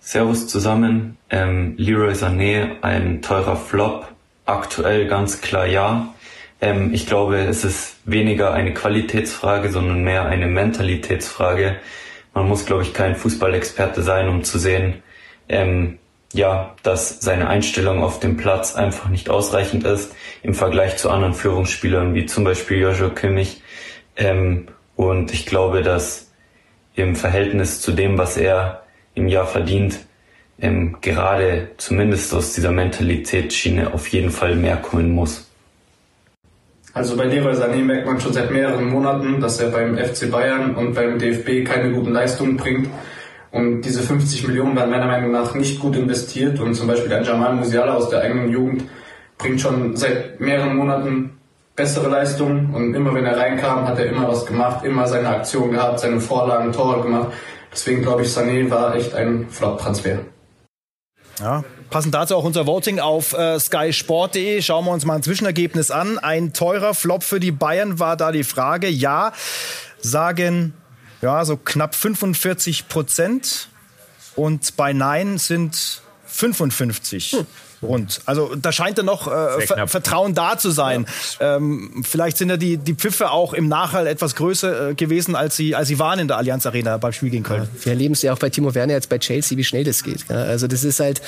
Servus 0.00 0.46
zusammen. 0.48 1.16
Ähm, 1.30 1.74
Leroy 1.76 2.12
Sané, 2.12 2.82
ein 2.82 3.22
teurer 3.22 3.56
Flop. 3.56 4.08
Aktuell 4.44 5.06
ganz 5.06 5.40
klar 5.40 5.66
ja. 5.66 6.12
Ähm, 6.60 6.94
ich 6.94 7.06
glaube, 7.06 7.38
es 7.38 7.64
ist 7.64 7.96
weniger 8.04 8.52
eine 8.52 8.74
Qualitätsfrage, 8.74 9.70
sondern 9.70 10.02
mehr 10.02 10.26
eine 10.26 10.46
Mentalitätsfrage. 10.46 11.76
Man 12.34 12.48
muss, 12.48 12.66
glaube 12.66 12.82
ich, 12.82 12.94
kein 12.94 13.16
Fußballexperte 13.16 14.02
sein, 14.02 14.28
um 14.28 14.44
zu 14.44 14.58
sehen, 14.58 15.02
ähm, 15.48 15.98
ja, 16.32 16.74
dass 16.82 17.20
seine 17.20 17.48
Einstellung 17.48 18.02
auf 18.02 18.18
dem 18.18 18.36
Platz 18.36 18.74
einfach 18.74 19.08
nicht 19.08 19.28
ausreichend 19.28 19.84
ist 19.84 20.14
im 20.42 20.54
Vergleich 20.54 20.96
zu 20.96 21.10
anderen 21.10 21.34
Führungsspielern, 21.34 22.14
wie 22.14 22.26
zum 22.26 22.44
Beispiel 22.44 22.78
Joshua 22.78 23.10
Kimmich. 23.10 23.62
Ähm, 24.16 24.68
und 24.96 25.32
ich 25.32 25.46
glaube, 25.46 25.82
dass 25.82 26.32
im 26.94 27.16
Verhältnis 27.16 27.80
zu 27.80 27.92
dem, 27.92 28.18
was 28.18 28.36
er 28.36 28.82
im 29.14 29.28
Jahr 29.28 29.46
verdient, 29.46 29.98
ähm, 30.58 30.96
gerade 31.00 31.70
zumindest 31.76 32.32
aus 32.34 32.54
dieser 32.54 32.72
Mentalitätsschiene 32.72 33.92
auf 33.92 34.08
jeden 34.08 34.30
Fall 34.30 34.54
mehr 34.56 34.76
kommen 34.76 35.10
muss. 35.10 35.51
Also 36.94 37.16
bei 37.16 37.24
Leroy 37.24 37.54
Sané 37.54 37.82
merkt 37.82 38.06
man 38.06 38.20
schon 38.20 38.34
seit 38.34 38.50
mehreren 38.50 38.90
Monaten, 38.90 39.40
dass 39.40 39.58
er 39.60 39.70
beim 39.70 39.96
FC 39.96 40.30
Bayern 40.30 40.74
und 40.74 40.94
beim 40.94 41.18
DFB 41.18 41.66
keine 41.66 41.90
guten 41.92 42.12
Leistungen 42.12 42.56
bringt. 42.56 42.88
Und 43.50 43.82
diese 43.82 44.02
50 44.02 44.46
Millionen 44.46 44.76
waren 44.76 44.90
meiner 44.90 45.06
Meinung 45.06 45.30
nach 45.30 45.54
nicht 45.54 45.80
gut 45.80 45.96
investiert. 45.96 46.60
Und 46.60 46.74
zum 46.74 46.86
Beispiel 46.86 47.12
ein 47.12 47.24
Jamal 47.24 47.54
Musiala 47.54 47.94
aus 47.94 48.10
der 48.10 48.20
eigenen 48.20 48.50
Jugend 48.50 48.84
bringt 49.38 49.60
schon 49.60 49.96
seit 49.96 50.40
mehreren 50.40 50.76
Monaten 50.76 51.38
bessere 51.74 52.08
Leistungen. 52.08 52.74
Und 52.74 52.94
immer 52.94 53.14
wenn 53.14 53.24
er 53.24 53.38
reinkam, 53.38 53.86
hat 53.86 53.98
er 53.98 54.06
immer 54.06 54.28
was 54.28 54.44
gemacht, 54.44 54.84
immer 54.84 55.06
seine 55.06 55.28
Aktion 55.28 55.72
gehabt, 55.72 56.00
seine 56.00 56.20
Vorlagen, 56.20 56.72
Tore 56.72 57.02
gemacht. 57.02 57.32
Deswegen 57.72 58.02
glaube 58.02 58.22
ich, 58.22 58.28
Sané 58.28 58.70
war 58.70 58.94
echt 58.94 59.14
ein 59.14 59.46
Flop-Transfer. 59.48 60.18
Ja, 61.40 61.64
passend 61.92 62.14
dazu 62.14 62.34
auch 62.34 62.44
unser 62.44 62.66
Voting 62.66 62.98
auf 62.98 63.34
äh, 63.34 63.60
skysport.de. 63.60 64.62
Schauen 64.62 64.84
wir 64.86 64.90
uns 64.90 65.04
mal 65.04 65.14
ein 65.14 65.22
Zwischenergebnis 65.22 65.90
an. 65.90 66.18
Ein 66.18 66.52
teurer 66.52 66.94
Flop 66.94 67.22
für 67.22 67.38
die 67.38 67.52
Bayern 67.52 68.00
war 68.00 68.16
da 68.16 68.32
die 68.32 68.44
Frage. 68.44 68.88
Ja, 68.88 69.32
sagen 70.00 70.74
ja 71.20 71.44
so 71.44 71.56
knapp 71.56 71.94
45 71.94 72.88
Prozent 72.88 73.68
und 74.34 74.76
bei 74.76 74.92
Nein 74.92 75.38
sind 75.38 76.02
55 76.26 77.36
rund. 77.82 78.20
Also 78.24 78.54
da 78.54 78.72
scheint 78.72 78.96
ja 78.96 79.04
noch 79.04 79.26
äh, 79.26 79.66
Ver. 79.66 79.86
Vertrauen 79.86 80.34
da 80.34 80.56
zu 80.56 80.70
sein. 80.70 81.06
Ähm, 81.40 82.02
vielleicht 82.08 82.38
sind 82.38 82.48
ja 82.48 82.56
die, 82.56 82.78
die 82.78 82.94
Pfiffe 82.94 83.30
auch 83.30 83.52
im 83.52 83.68
Nachhall 83.68 84.06
etwas 84.06 84.34
größer 84.34 84.90
äh, 84.90 84.94
gewesen, 84.94 85.36
als 85.36 85.56
sie, 85.56 85.74
als 85.74 85.88
sie 85.88 85.98
waren 85.98 86.18
in 86.18 86.28
der 86.28 86.38
Allianz 86.38 86.64
Arena 86.64 86.96
beim 86.96 87.12
Spiel 87.12 87.30
gegen 87.30 87.42
Köln. 87.42 87.68
Wir 87.82 87.92
erleben 87.92 88.14
es 88.14 88.22
ja 88.22 88.32
auch 88.32 88.38
bei 88.38 88.50
Timo 88.50 88.74
Werner 88.74 88.94
jetzt 88.94 89.08
bei 89.08 89.18
Chelsea, 89.18 89.58
wie 89.58 89.64
schnell 89.64 89.84
das 89.84 90.02
geht. 90.02 90.24
Ja, 90.30 90.36
also 90.36 90.66
das 90.68 90.84
ist 90.84 91.00
halt, 91.00 91.20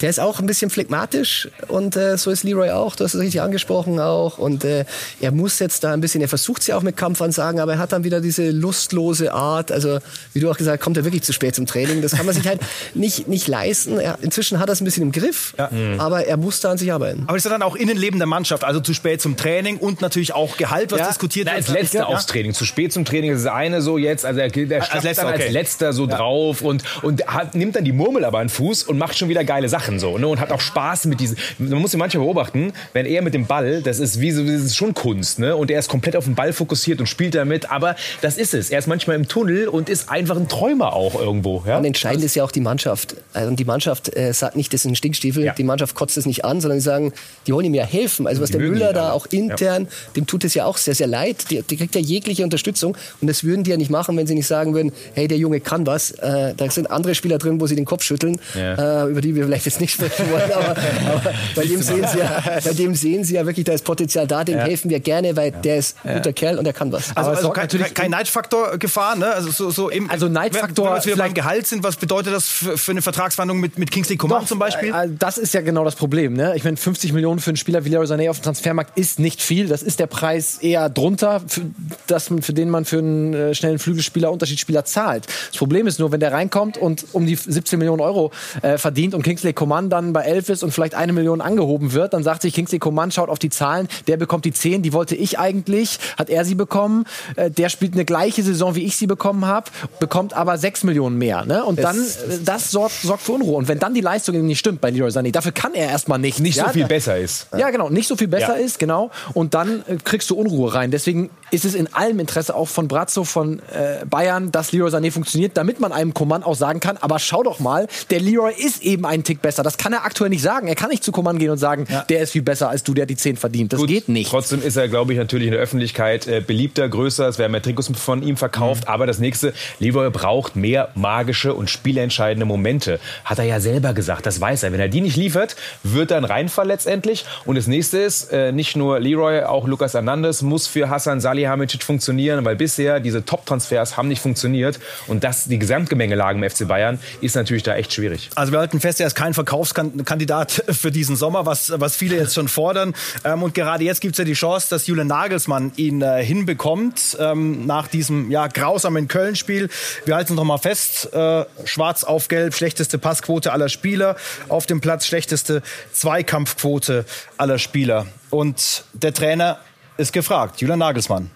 der 0.00 0.10
ist 0.10 0.18
auch 0.20 0.40
ein 0.40 0.46
bisschen 0.46 0.70
phlegmatisch 0.70 1.48
und 1.68 1.96
äh, 1.96 2.18
so 2.18 2.30
ist 2.30 2.42
Leroy 2.42 2.70
auch. 2.70 2.96
Du 2.96 3.04
hast 3.04 3.14
es 3.14 3.20
richtig 3.20 3.40
angesprochen 3.40 4.00
auch. 4.00 4.38
Und 4.38 4.64
äh, 4.64 4.84
er 5.20 5.30
muss 5.30 5.60
jetzt 5.60 5.84
da 5.84 5.92
ein 5.92 6.00
bisschen, 6.00 6.20
er 6.20 6.28
versucht 6.28 6.62
es 6.62 6.66
ja 6.66 6.76
auch 6.76 6.82
mit 6.82 6.96
Kampfansagen, 6.96 7.60
aber 7.60 7.74
er 7.74 7.78
hat 7.78 7.92
dann 7.92 8.02
wieder 8.04 8.20
diese 8.20 8.50
lustlose 8.50 9.32
Art. 9.32 9.70
Also 9.70 9.98
wie 10.32 10.40
du 10.40 10.50
auch 10.50 10.56
gesagt, 10.56 10.82
kommt 10.82 10.96
er 10.96 11.04
wirklich 11.04 11.22
zu 11.22 11.32
spät 11.32 11.54
zum 11.54 11.66
Training. 11.66 12.02
Das 12.02 12.12
kann 12.12 12.26
man 12.26 12.34
sich 12.34 12.46
halt 12.46 12.60
nicht, 12.94 13.28
nicht 13.28 13.46
leisten. 13.46 14.00
Er, 14.00 14.18
inzwischen 14.20 14.58
hat 14.58 14.68
er 14.68 14.72
es 14.72 14.80
ein 14.80 14.84
bisschen 14.84 15.04
im 15.04 15.12
Griff, 15.12 15.54
aber 15.98 16.26
er 16.26 16.36
muss 16.36 16.60
da 16.60 16.72
an 16.72 16.78
sich 16.78 16.92
arbeiten. 16.92 17.24
Aber 17.28 17.36
ist 17.36 17.44
ja 17.44 17.50
dann 17.50 17.62
auch 17.62 17.76
Innenleben 17.76 18.18
der 18.18 18.26
Mannschaft, 18.26 18.64
also 18.64 18.80
zu 18.80 18.94
spät 18.94 19.22
zum 19.22 19.36
Training 19.36 19.76
und 19.78 20.00
natürlich 20.00 20.34
auch 20.34 20.56
Gehalt, 20.56 20.90
was 20.92 20.98
Ja, 21.00 21.08
diskutiert 21.08 21.46
wird. 21.46 21.56
als 21.56 21.68
letzter 21.68 21.98
Ja. 22.00 22.06
aufs 22.06 22.26
Training. 22.26 22.52
Zu 22.52 22.64
spät 22.64 22.92
zum 22.92 23.04
Training 23.04 23.32
ist 23.32 23.44
das 23.44 23.52
eine 23.52 23.80
so 23.80 23.96
jetzt. 23.96 24.26
Also 24.26 24.40
er, 24.40 24.48
der 24.48 24.82
Als 24.82 24.90
als, 24.90 25.04
letzter, 25.04 25.24
dann 25.24 25.34
okay. 25.34 25.44
als 25.44 25.52
letzter 25.52 25.92
so 25.92 26.06
drauf 26.06 26.62
und, 26.62 26.82
und 27.02 27.26
hat, 27.26 27.54
nimmt 27.54 27.76
dann 27.76 27.84
die 27.84 27.92
Murmel 27.92 28.24
aber 28.24 28.38
an 28.38 28.46
den 28.48 28.50
Fuß 28.50 28.82
und 28.84 28.98
macht 28.98 29.16
schon 29.16 29.28
wieder 29.28 29.44
geile 29.44 29.68
Sachen. 29.68 29.83
Machen 29.84 29.98
so 29.98 30.18
ne? 30.18 30.26
und 30.26 30.40
hat 30.40 30.50
auch 30.50 30.60
Spaß 30.60 31.06
mit 31.06 31.20
diesen. 31.20 31.36
Man 31.58 31.80
muss 31.80 31.92
ihn 31.94 31.98
manchmal 31.98 32.24
beobachten, 32.24 32.72
wenn 32.92 33.06
er 33.06 33.22
mit 33.22 33.34
dem 33.34 33.46
Ball, 33.46 33.82
das 33.82 33.98
ist 33.98 34.20
wie 34.20 34.30
so, 34.30 34.42
das 34.42 34.62
ist 34.62 34.76
schon 34.76 34.94
Kunst, 34.94 35.38
ne? 35.38 35.56
Und 35.56 35.70
er 35.70 35.78
ist 35.78 35.88
komplett 35.88 36.16
auf 36.16 36.24
den 36.24 36.34
Ball 36.34 36.52
fokussiert 36.52 37.00
und 37.00 37.06
spielt 37.06 37.34
damit. 37.34 37.70
Aber 37.70 37.96
das 38.20 38.36
ist 38.36 38.54
es. 38.54 38.70
Er 38.70 38.78
ist 38.78 38.86
manchmal 38.86 39.16
im 39.16 39.28
Tunnel 39.28 39.68
und 39.68 39.88
ist 39.88 40.08
einfach 40.08 40.36
ein 40.36 40.48
Träumer 40.48 40.94
auch 40.94 41.14
irgendwo. 41.14 41.62
Ja? 41.66 41.78
Und 41.78 41.84
entscheidend 41.84 42.24
ist 42.24 42.34
ja 42.34 42.44
auch 42.44 42.50
die 42.50 42.60
Mannschaft. 42.60 43.16
Also 43.32 43.54
die 43.54 43.64
Mannschaft 43.64 44.16
äh, 44.16 44.32
sagt 44.32 44.56
nicht, 44.56 44.72
das 44.72 44.84
ein 44.84 44.96
Stinkstiefel. 44.96 45.44
Ja. 45.44 45.54
Die 45.54 45.64
Mannschaft 45.64 45.94
kotzt 45.94 46.16
es 46.16 46.26
nicht 46.26 46.44
an, 46.44 46.60
sondern 46.60 46.80
sie 46.80 46.84
sagen, 46.84 47.12
die 47.46 47.52
wollen 47.52 47.66
ihm 47.66 47.74
ja 47.74 47.84
helfen. 47.84 48.26
Also 48.26 48.42
was 48.42 48.50
die 48.50 48.58
der 48.58 48.68
Müller 48.68 48.92
da 48.92 49.12
auch 49.12 49.26
intern, 49.26 49.84
ja. 49.84 49.88
dem 50.16 50.26
tut 50.26 50.44
es 50.44 50.54
ja 50.54 50.64
auch 50.64 50.76
sehr, 50.76 50.94
sehr 50.94 51.06
leid. 51.06 51.50
Die, 51.50 51.62
die, 51.62 51.76
kriegt 51.76 51.94
ja 51.94 52.00
jegliche 52.00 52.44
Unterstützung. 52.44 52.96
Und 53.20 53.28
das 53.28 53.44
würden 53.44 53.64
die 53.64 53.70
ja 53.70 53.76
nicht 53.76 53.90
machen, 53.90 54.16
wenn 54.16 54.26
sie 54.26 54.34
nicht 54.34 54.46
sagen 54.46 54.74
würden, 54.74 54.92
hey, 55.14 55.28
der 55.28 55.38
Junge 55.38 55.60
kann 55.60 55.86
was. 55.86 56.12
Äh, 56.12 56.54
da 56.56 56.70
sind 56.70 56.90
andere 56.90 57.14
Spieler 57.14 57.38
drin, 57.38 57.60
wo 57.60 57.66
sie 57.66 57.76
den 57.76 57.84
Kopf 57.84 58.02
schütteln, 58.02 58.38
äh, 58.54 59.10
über 59.10 59.20
die 59.20 59.34
wir 59.34 59.44
vielleicht 59.44 59.66
jetzt 59.66 59.73
nicht 59.80 59.92
sprechen 59.92 60.30
wollen. 60.30 60.52
Aber, 60.52 60.70
aber 60.70 61.34
bei, 61.54 61.66
dem 61.66 61.82
sehen 61.82 62.06
sie 62.10 62.18
ja, 62.18 62.42
bei 62.64 62.72
dem 62.72 62.94
sehen 62.94 63.24
sie 63.24 63.34
ja 63.34 63.46
wirklich, 63.46 63.64
da 63.64 63.72
ist 63.72 63.84
Potenzial 63.84 64.26
da. 64.26 64.44
Dem 64.44 64.58
helfen 64.58 64.90
wir 64.90 65.00
gerne, 65.00 65.36
weil 65.36 65.50
der 65.50 65.78
ist 65.78 65.96
ein 66.04 66.16
guter 66.16 66.32
Kerl 66.32 66.58
und 66.58 66.64
der 66.64 66.72
kann 66.72 66.92
was. 66.92 67.16
Also, 67.16 67.30
also 67.30 67.50
kein, 67.50 67.68
kein 67.94 68.10
Neidfaktor 68.10 68.78
Gefahr, 68.78 69.16
ne? 69.16 69.32
Also 69.32 69.50
so, 69.50 69.70
so 69.70 69.90
im, 69.90 70.10
also 70.10 70.28
Neidfaktor. 70.28 70.94
Wenn 70.94 71.04
wir 71.04 71.16
beim 71.16 71.34
Gehalt 71.34 71.66
sind, 71.66 71.82
was 71.82 71.96
bedeutet 71.96 72.32
das 72.32 72.48
für, 72.48 72.78
für 72.78 72.92
eine 72.92 73.02
Vertragsverhandlung 73.02 73.60
mit, 73.60 73.78
mit 73.78 73.90
Kingsley 73.90 74.16
Coman 74.16 74.40
Doch, 74.40 74.46
zum 74.46 74.58
Beispiel? 74.58 74.90
Äh, 74.90 75.08
das 75.18 75.38
ist 75.38 75.54
ja 75.54 75.60
genau 75.60 75.84
das 75.84 75.96
Problem. 75.96 76.34
Ne? 76.34 76.54
Ich 76.56 76.64
meine, 76.64 76.76
50 76.76 77.12
Millionen 77.12 77.40
für 77.40 77.50
einen 77.50 77.56
Spieler 77.56 77.84
wie 77.84 77.88
Leroy 77.88 78.06
Sané 78.06 78.30
auf 78.30 78.38
dem 78.38 78.44
Transfermarkt 78.44 78.98
ist 78.98 79.18
nicht 79.18 79.42
viel. 79.42 79.68
Das 79.68 79.82
ist 79.82 80.00
der 80.00 80.06
Preis 80.06 80.58
eher 80.58 80.88
drunter, 80.88 81.42
für, 81.46 81.62
das, 82.06 82.30
für 82.40 82.52
den 82.52 82.70
man 82.70 82.84
für 82.84 82.98
einen 82.98 83.34
äh, 83.34 83.54
schnellen 83.54 83.78
Flügelspieler, 83.78 84.30
Unterschiedsspieler 84.30 84.84
zahlt. 84.84 85.26
Das 85.50 85.58
Problem 85.58 85.86
ist 85.86 85.98
nur, 85.98 86.12
wenn 86.12 86.20
der 86.20 86.32
reinkommt 86.32 86.76
und 86.76 87.06
um 87.12 87.26
die 87.26 87.36
17 87.36 87.78
Millionen 87.78 88.00
Euro 88.00 88.30
äh, 88.62 88.78
verdient 88.78 89.14
und 89.14 89.22
Kingsley 89.22 89.52
Coman 89.52 89.63
dann 89.90 90.12
bei 90.12 90.22
11 90.22 90.48
ist 90.48 90.62
und 90.62 90.72
vielleicht 90.72 90.94
eine 90.94 91.12
Million 91.12 91.40
angehoben 91.40 91.92
wird, 91.92 92.14
dann 92.14 92.22
sagt 92.22 92.42
sich 92.42 92.54
Kingsley 92.54 92.78
Coman, 92.78 93.10
schaut 93.10 93.28
auf 93.28 93.38
die 93.38 93.50
Zahlen, 93.50 93.88
der 94.06 94.16
bekommt 94.16 94.44
die 94.44 94.52
10, 94.52 94.82
die 94.82 94.92
wollte 94.92 95.14
ich 95.14 95.38
eigentlich, 95.38 95.98
hat 96.16 96.30
er 96.30 96.44
sie 96.44 96.54
bekommen. 96.54 97.04
Äh, 97.36 97.50
der 97.50 97.68
spielt 97.68 97.94
eine 97.94 98.04
gleiche 98.04 98.42
Saison, 98.42 98.74
wie 98.74 98.84
ich 98.84 98.96
sie 98.96 99.06
bekommen 99.06 99.46
habe, 99.46 99.70
bekommt 100.00 100.34
aber 100.34 100.58
6 100.58 100.84
Millionen 100.84 101.18
mehr. 101.18 101.44
Ne? 101.44 101.64
Und 101.64 101.82
dann, 101.82 101.96
äh, 101.96 102.38
das 102.44 102.70
sorgt, 102.70 102.94
sorgt 103.02 103.22
für 103.22 103.32
Unruhe. 103.32 103.56
Und 103.56 103.68
wenn 103.68 103.78
dann 103.78 103.94
die 103.94 104.00
Leistung 104.00 104.40
nicht 104.46 104.58
stimmt 104.58 104.80
bei 104.80 104.90
Leroy 104.90 105.10
Sané, 105.10 105.32
dafür 105.32 105.52
kann 105.52 105.74
er 105.74 105.88
erstmal 105.88 106.18
nicht. 106.18 106.40
Nicht 106.40 106.56
ja? 106.56 106.66
so 106.66 106.72
viel 106.72 106.86
besser 106.86 107.18
ist. 107.18 107.48
Ja, 107.56 107.70
genau, 107.70 107.90
nicht 107.90 108.08
so 108.08 108.16
viel 108.16 108.28
besser 108.28 108.58
ja. 108.58 108.64
ist, 108.64 108.78
genau. 108.78 109.10
Und 109.32 109.54
dann 109.54 109.82
äh, 109.86 109.96
kriegst 110.02 110.30
du 110.30 110.36
Unruhe 110.36 110.74
rein. 110.74 110.90
Deswegen 110.90 111.30
ist 111.50 111.64
es 111.64 111.74
in 111.74 111.92
allem 111.94 112.18
Interesse 112.18 112.54
auch 112.54 112.68
von 112.68 112.88
Brazzo, 112.88 113.24
von 113.24 113.60
äh, 113.72 114.04
Bayern, 114.06 114.52
dass 114.52 114.72
Leroy 114.72 114.90
Sané 114.90 115.10
funktioniert, 115.10 115.56
damit 115.56 115.80
man 115.80 115.92
einem 115.92 116.14
Coman 116.14 116.42
auch 116.42 116.54
sagen 116.54 116.80
kann, 116.80 116.96
aber 117.00 117.18
schau 117.18 117.42
doch 117.42 117.60
mal, 117.60 117.86
der 118.10 118.20
Leroy 118.20 118.52
ist 118.56 118.82
eben 118.82 119.06
einen 119.06 119.24
Tick 119.24 119.40
besser. 119.54 119.62
Das 119.62 119.78
kann 119.78 119.92
er 119.92 120.04
aktuell 120.04 120.30
nicht 120.30 120.42
sagen. 120.42 120.68
Er 120.68 120.74
kann 120.74 120.90
nicht 120.90 121.04
zu 121.04 121.12
Coman 121.12 121.38
gehen 121.38 121.50
und 121.50 121.58
sagen, 121.58 121.86
ja. 121.88 122.02
der 122.02 122.20
ist 122.20 122.32
viel 122.32 122.42
besser 122.42 122.68
als 122.68 122.82
du, 122.82 122.94
der 122.94 123.06
die 123.06 123.16
10 123.16 123.36
verdient. 123.36 123.72
Das 123.72 123.80
Gut, 123.80 123.88
geht 123.88 124.08
nicht. 124.08 124.30
Trotzdem 124.30 124.62
ist 124.62 124.76
er, 124.76 124.88
glaube 124.88 125.12
ich, 125.12 125.18
natürlich 125.18 125.46
in 125.46 125.52
der 125.52 125.60
Öffentlichkeit 125.60 126.26
äh, 126.26 126.40
beliebter, 126.40 126.88
größer. 126.88 127.28
Es 127.28 127.38
werden 127.38 127.52
mehr 127.52 127.62
Trikots 127.62 127.90
von 127.96 128.22
ihm 128.22 128.36
verkauft. 128.36 128.84
Mhm. 128.84 128.88
Aber 128.88 129.06
das 129.06 129.18
nächste, 129.18 129.54
Leroy 129.78 130.10
braucht 130.10 130.56
mehr 130.56 130.88
magische 130.94 131.54
und 131.54 131.70
spielentscheidende 131.70 132.46
Momente. 132.46 132.98
Hat 133.24 133.38
er 133.38 133.44
ja 133.44 133.60
selber 133.60 133.94
gesagt, 133.94 134.26
das 134.26 134.40
weiß 134.40 134.64
er. 134.64 134.72
Wenn 134.72 134.80
er 134.80 134.88
die 134.88 135.00
nicht 135.00 135.16
liefert, 135.16 135.56
wird 135.82 136.10
er 136.10 136.18
ein 136.18 136.24
Reinfall 136.24 136.66
letztendlich. 136.66 137.24
Und 137.44 137.56
das 137.56 137.66
nächste 137.66 137.98
ist, 137.98 138.32
äh, 138.32 138.52
nicht 138.52 138.76
nur 138.76 139.00
Leroy, 139.00 139.42
auch 139.44 139.66
Lukas 139.66 139.94
Hernandez 139.94 140.42
muss 140.42 140.66
für 140.66 140.90
Hassan 140.90 141.20
Salihamidzic 141.20 141.82
funktionieren, 141.82 142.44
weil 142.44 142.56
bisher 142.56 143.00
diese 143.00 143.24
Top-Transfers 143.24 143.96
haben 143.96 144.08
nicht 144.08 144.20
funktioniert. 144.20 144.80
Und 145.06 145.24
das, 145.24 145.44
die 145.44 145.58
Gesamtgemengelage 145.58 146.38
im 146.38 146.50
FC 146.50 146.66
Bayern 146.66 146.98
ist 147.20 147.36
natürlich 147.36 147.62
da 147.62 147.76
echt 147.76 147.92
schwierig. 147.92 148.30
Also 148.34 148.52
wir 148.52 148.58
halten 148.58 148.80
fest, 148.80 149.00
er 149.00 149.06
ist 149.06 149.14
kein 149.14 149.34
Verkaufskandidat 149.44 150.64
für 150.70 150.90
diesen 150.90 151.16
Sommer, 151.16 151.44
was, 151.44 151.72
was 151.76 151.96
viele 151.96 152.16
jetzt 152.16 152.34
schon 152.34 152.48
fordern. 152.48 152.94
Ähm, 153.24 153.42
und 153.42 153.54
gerade 153.54 153.84
jetzt 153.84 154.00
gibt 154.00 154.14
es 154.14 154.18
ja 154.18 154.24
die 154.24 154.32
Chance, 154.32 154.68
dass 154.70 154.86
Julian 154.86 155.06
Nagelsmann 155.06 155.72
ihn 155.76 156.00
äh, 156.00 156.24
hinbekommt 156.24 157.16
ähm, 157.20 157.66
nach 157.66 157.88
diesem 157.88 158.30
ja, 158.30 158.46
grausamen 158.46 159.06
Köln-Spiel. 159.06 159.68
Wir 160.06 160.16
halten 160.16 160.34
noch 160.34 160.44
mal 160.44 160.58
fest, 160.58 161.12
äh, 161.12 161.44
schwarz 161.64 162.04
auf 162.04 162.28
gelb, 162.28 162.54
schlechteste 162.54 162.98
Passquote 162.98 163.52
aller 163.52 163.68
Spieler, 163.68 164.16
auf 164.48 164.64
dem 164.66 164.80
Platz 164.80 165.06
schlechteste 165.06 165.62
Zweikampfquote 165.92 167.04
aller 167.36 167.58
Spieler. 167.58 168.06
Und 168.30 168.84
der 168.94 169.12
Trainer 169.12 169.58
ist 169.98 170.12
gefragt, 170.12 170.60
Julian 170.60 170.78
Nagelsmann. 170.78 171.30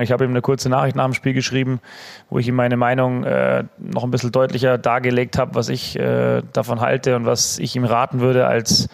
Ich 0.00 0.12
habe 0.12 0.24
ihm 0.24 0.30
eine 0.30 0.42
kurze 0.42 0.68
Nachricht 0.68 0.96
nach 0.96 1.04
dem 1.04 1.14
Spiel 1.14 1.34
geschrieben, 1.34 1.80
wo 2.28 2.38
ich 2.38 2.48
ihm 2.48 2.54
meine 2.54 2.76
Meinung 2.76 3.24
äh, 3.24 3.64
noch 3.78 4.04
ein 4.04 4.10
bisschen 4.10 4.32
deutlicher 4.32 4.78
dargelegt 4.78 5.38
habe, 5.38 5.54
was 5.54 5.68
ich 5.68 5.98
äh, 5.98 6.42
davon 6.52 6.80
halte 6.80 7.16
und 7.16 7.26
was 7.26 7.58
ich 7.58 7.76
ihm 7.76 7.84
raten 7.84 8.20
würde 8.20 8.46
als, 8.46 8.88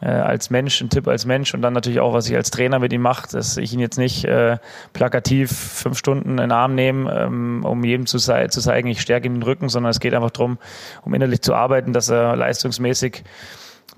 äh, 0.00 0.06
als 0.06 0.50
Mensch, 0.50 0.80
ein 0.80 0.90
Tipp 0.90 1.06
als 1.06 1.26
Mensch. 1.26 1.54
Und 1.54 1.62
dann 1.62 1.72
natürlich 1.72 2.00
auch, 2.00 2.12
was 2.12 2.28
ich 2.28 2.34
als 2.34 2.50
Trainer 2.50 2.78
mit 2.78 2.92
ihm 2.92 3.02
mache, 3.02 3.28
dass 3.30 3.56
ich 3.56 3.72
ihn 3.72 3.80
jetzt 3.80 3.98
nicht 3.98 4.24
äh, 4.24 4.58
plakativ 4.92 5.52
fünf 5.52 5.98
Stunden 5.98 6.30
in 6.30 6.36
den 6.38 6.52
Arm 6.52 6.74
nehme, 6.74 7.12
ähm, 7.14 7.64
um 7.64 7.84
jedem 7.84 8.06
zu, 8.06 8.18
zu 8.18 8.48
zeigen, 8.48 8.88
ich 8.88 9.00
stärke 9.00 9.26
ihm 9.26 9.34
den 9.34 9.42
Rücken, 9.42 9.68
sondern 9.68 9.90
es 9.90 10.00
geht 10.00 10.14
einfach 10.14 10.30
darum, 10.30 10.58
um 11.02 11.14
innerlich 11.14 11.42
zu 11.42 11.54
arbeiten, 11.54 11.92
dass 11.92 12.08
er 12.08 12.36
leistungsmäßig 12.36 13.22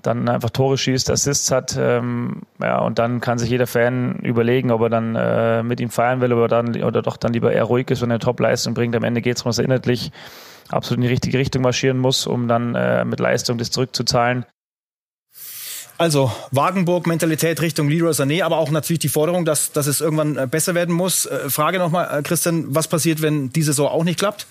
dann 0.05 0.29
einfach 0.29 0.49
Tore 0.49 0.77
schießt, 0.77 1.09
Assists 1.09 1.51
hat. 1.51 1.75
Ähm, 1.77 2.41
ja, 2.61 2.79
und 2.79 2.99
dann 2.99 3.21
kann 3.21 3.37
sich 3.37 3.49
jeder 3.49 3.67
Fan 3.67 4.15
überlegen, 4.19 4.71
ob 4.71 4.81
er 4.81 4.89
dann 4.89 5.15
äh, 5.15 5.63
mit 5.63 5.79
ihm 5.79 5.89
feiern 5.89 6.21
will 6.21 6.33
oder, 6.33 6.47
dann, 6.47 6.81
oder 6.83 7.01
doch 7.01 7.17
dann 7.17 7.33
lieber 7.33 7.51
eher 7.51 7.63
ruhig 7.63 7.89
ist 7.89 8.01
und 8.01 8.11
eine 8.11 8.19
Top-Leistung 8.19 8.73
bringt. 8.73 8.95
Am 8.95 9.03
Ende 9.03 9.21
geht 9.21 9.37
es 9.37 9.41
darum, 9.41 9.49
dass 9.49 9.59
er 9.59 9.65
inhaltlich 9.65 10.11
absolut 10.69 10.97
in 10.97 11.01
die 11.03 11.07
richtige 11.13 11.37
Richtung 11.37 11.61
marschieren 11.61 11.97
muss, 11.97 12.27
um 12.27 12.47
dann 12.47 12.75
äh, 12.75 13.05
mit 13.05 13.19
Leistung 13.19 13.57
das 13.57 13.71
zurückzuzahlen. 13.71 14.45
Also 15.97 16.31
Wagenburg-Mentalität 16.51 17.61
Richtung 17.61 17.87
Leroy 17.87 18.11
Sané, 18.11 18.43
aber 18.43 18.57
auch 18.57 18.69
natürlich 18.69 18.99
die 18.99 19.09
Forderung, 19.09 19.45
dass, 19.45 19.71
dass 19.71 19.87
es 19.87 20.01
irgendwann 20.01 20.37
äh, 20.37 20.47
besser 20.49 20.75
werden 20.75 20.93
muss. 20.93 21.25
Äh, 21.25 21.49
Frage 21.49 21.79
nochmal, 21.79 22.19
äh, 22.19 22.21
Christian, 22.21 22.65
was 22.75 22.87
passiert, 22.87 23.21
wenn 23.21 23.49
diese 23.49 23.67
Saison 23.71 23.87
auch 23.87 24.03
nicht 24.03 24.19
klappt? 24.19 24.45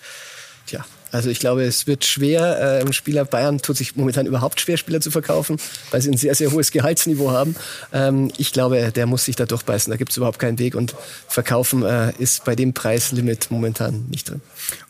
Tja, 0.67 0.85
also 1.14 1.30
ich 1.30 1.38
glaube, 1.38 1.62
es 1.62 1.87
wird 1.87 2.04
schwer. 2.04 2.80
Ähm, 2.83 2.92
Spieler 2.92 3.25
Bayern 3.25 3.62
tut 3.62 3.76
sich 3.76 3.94
momentan 3.94 4.26
überhaupt 4.26 4.61
schwer, 4.61 4.76
Spieler 4.76 5.00
zu 5.00 5.12
verkaufen, 5.12 5.59
weil 5.92 6.02
sie 6.02 6.11
ein 6.11 6.16
sehr, 6.16 6.35
sehr 6.35 6.50
hohes 6.50 6.73
Gehaltsniveau 6.73 7.30
haben. 7.30 7.54
Ähm, 7.92 8.33
ich 8.37 8.52
glaube, 8.52 8.90
der 8.90 9.06
muss 9.06 9.25
sich 9.25 9.37
da 9.37 9.47
durchbeißen. 9.47 9.92
Da 9.92 9.97
gibt 9.97 10.11
es 10.11 10.16
überhaupt 10.16 10.40
keinen 10.40 10.59
Weg. 10.59 10.75
Und 10.75 10.97
verkaufen 11.28 11.85
äh, 11.85 12.12
ist 12.18 12.44
bei 12.44 12.56
dem 12.56 12.75
Preislimit 12.75 13.52
momentan 13.52 14.06
nicht 14.11 14.28
drin. 14.28 14.40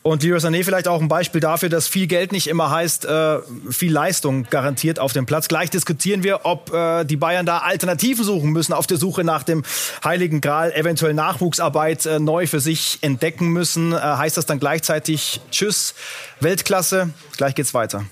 Und 0.00 0.22
Leroy 0.22 0.38
Sané 0.38 0.64
vielleicht 0.64 0.88
auch 0.88 1.02
ein 1.02 1.08
Beispiel 1.08 1.42
dafür, 1.42 1.68
dass 1.68 1.88
viel 1.88 2.06
Geld 2.06 2.32
nicht 2.32 2.46
immer 2.46 2.70
heißt, 2.70 3.04
äh, 3.04 3.38
viel 3.70 3.92
Leistung 3.92 4.44
garantiert 4.44 4.98
auf 4.98 5.12
dem 5.12 5.26
Platz. 5.26 5.48
Gleich 5.48 5.68
diskutieren 5.68 6.22
wir, 6.22 6.46
ob 6.46 6.72
äh, 6.72 7.04
die 7.04 7.16
Bayern 7.16 7.44
da 7.44 7.58
Alternativen 7.58 8.24
suchen 8.24 8.50
müssen 8.50 8.72
auf 8.72 8.86
der 8.86 8.96
Suche 8.96 9.24
nach 9.24 9.42
dem 9.42 9.62
Heiligen 10.02 10.40
Gral, 10.40 10.72
eventuell 10.72 11.12
Nachwuchsarbeit 11.12 12.06
äh, 12.06 12.18
neu 12.18 12.46
für 12.46 12.60
sich 12.60 12.98
entdecken 13.02 13.48
müssen. 13.48 13.92
Äh, 13.92 13.96
heißt 13.96 14.38
das 14.38 14.46
dann 14.46 14.58
gleichzeitig 14.58 15.42
Tschüss 15.50 15.94
Weltklasse. 16.40 17.10
Gleich 17.36 17.54
geht's 17.54 17.74
weiter. 17.74 18.04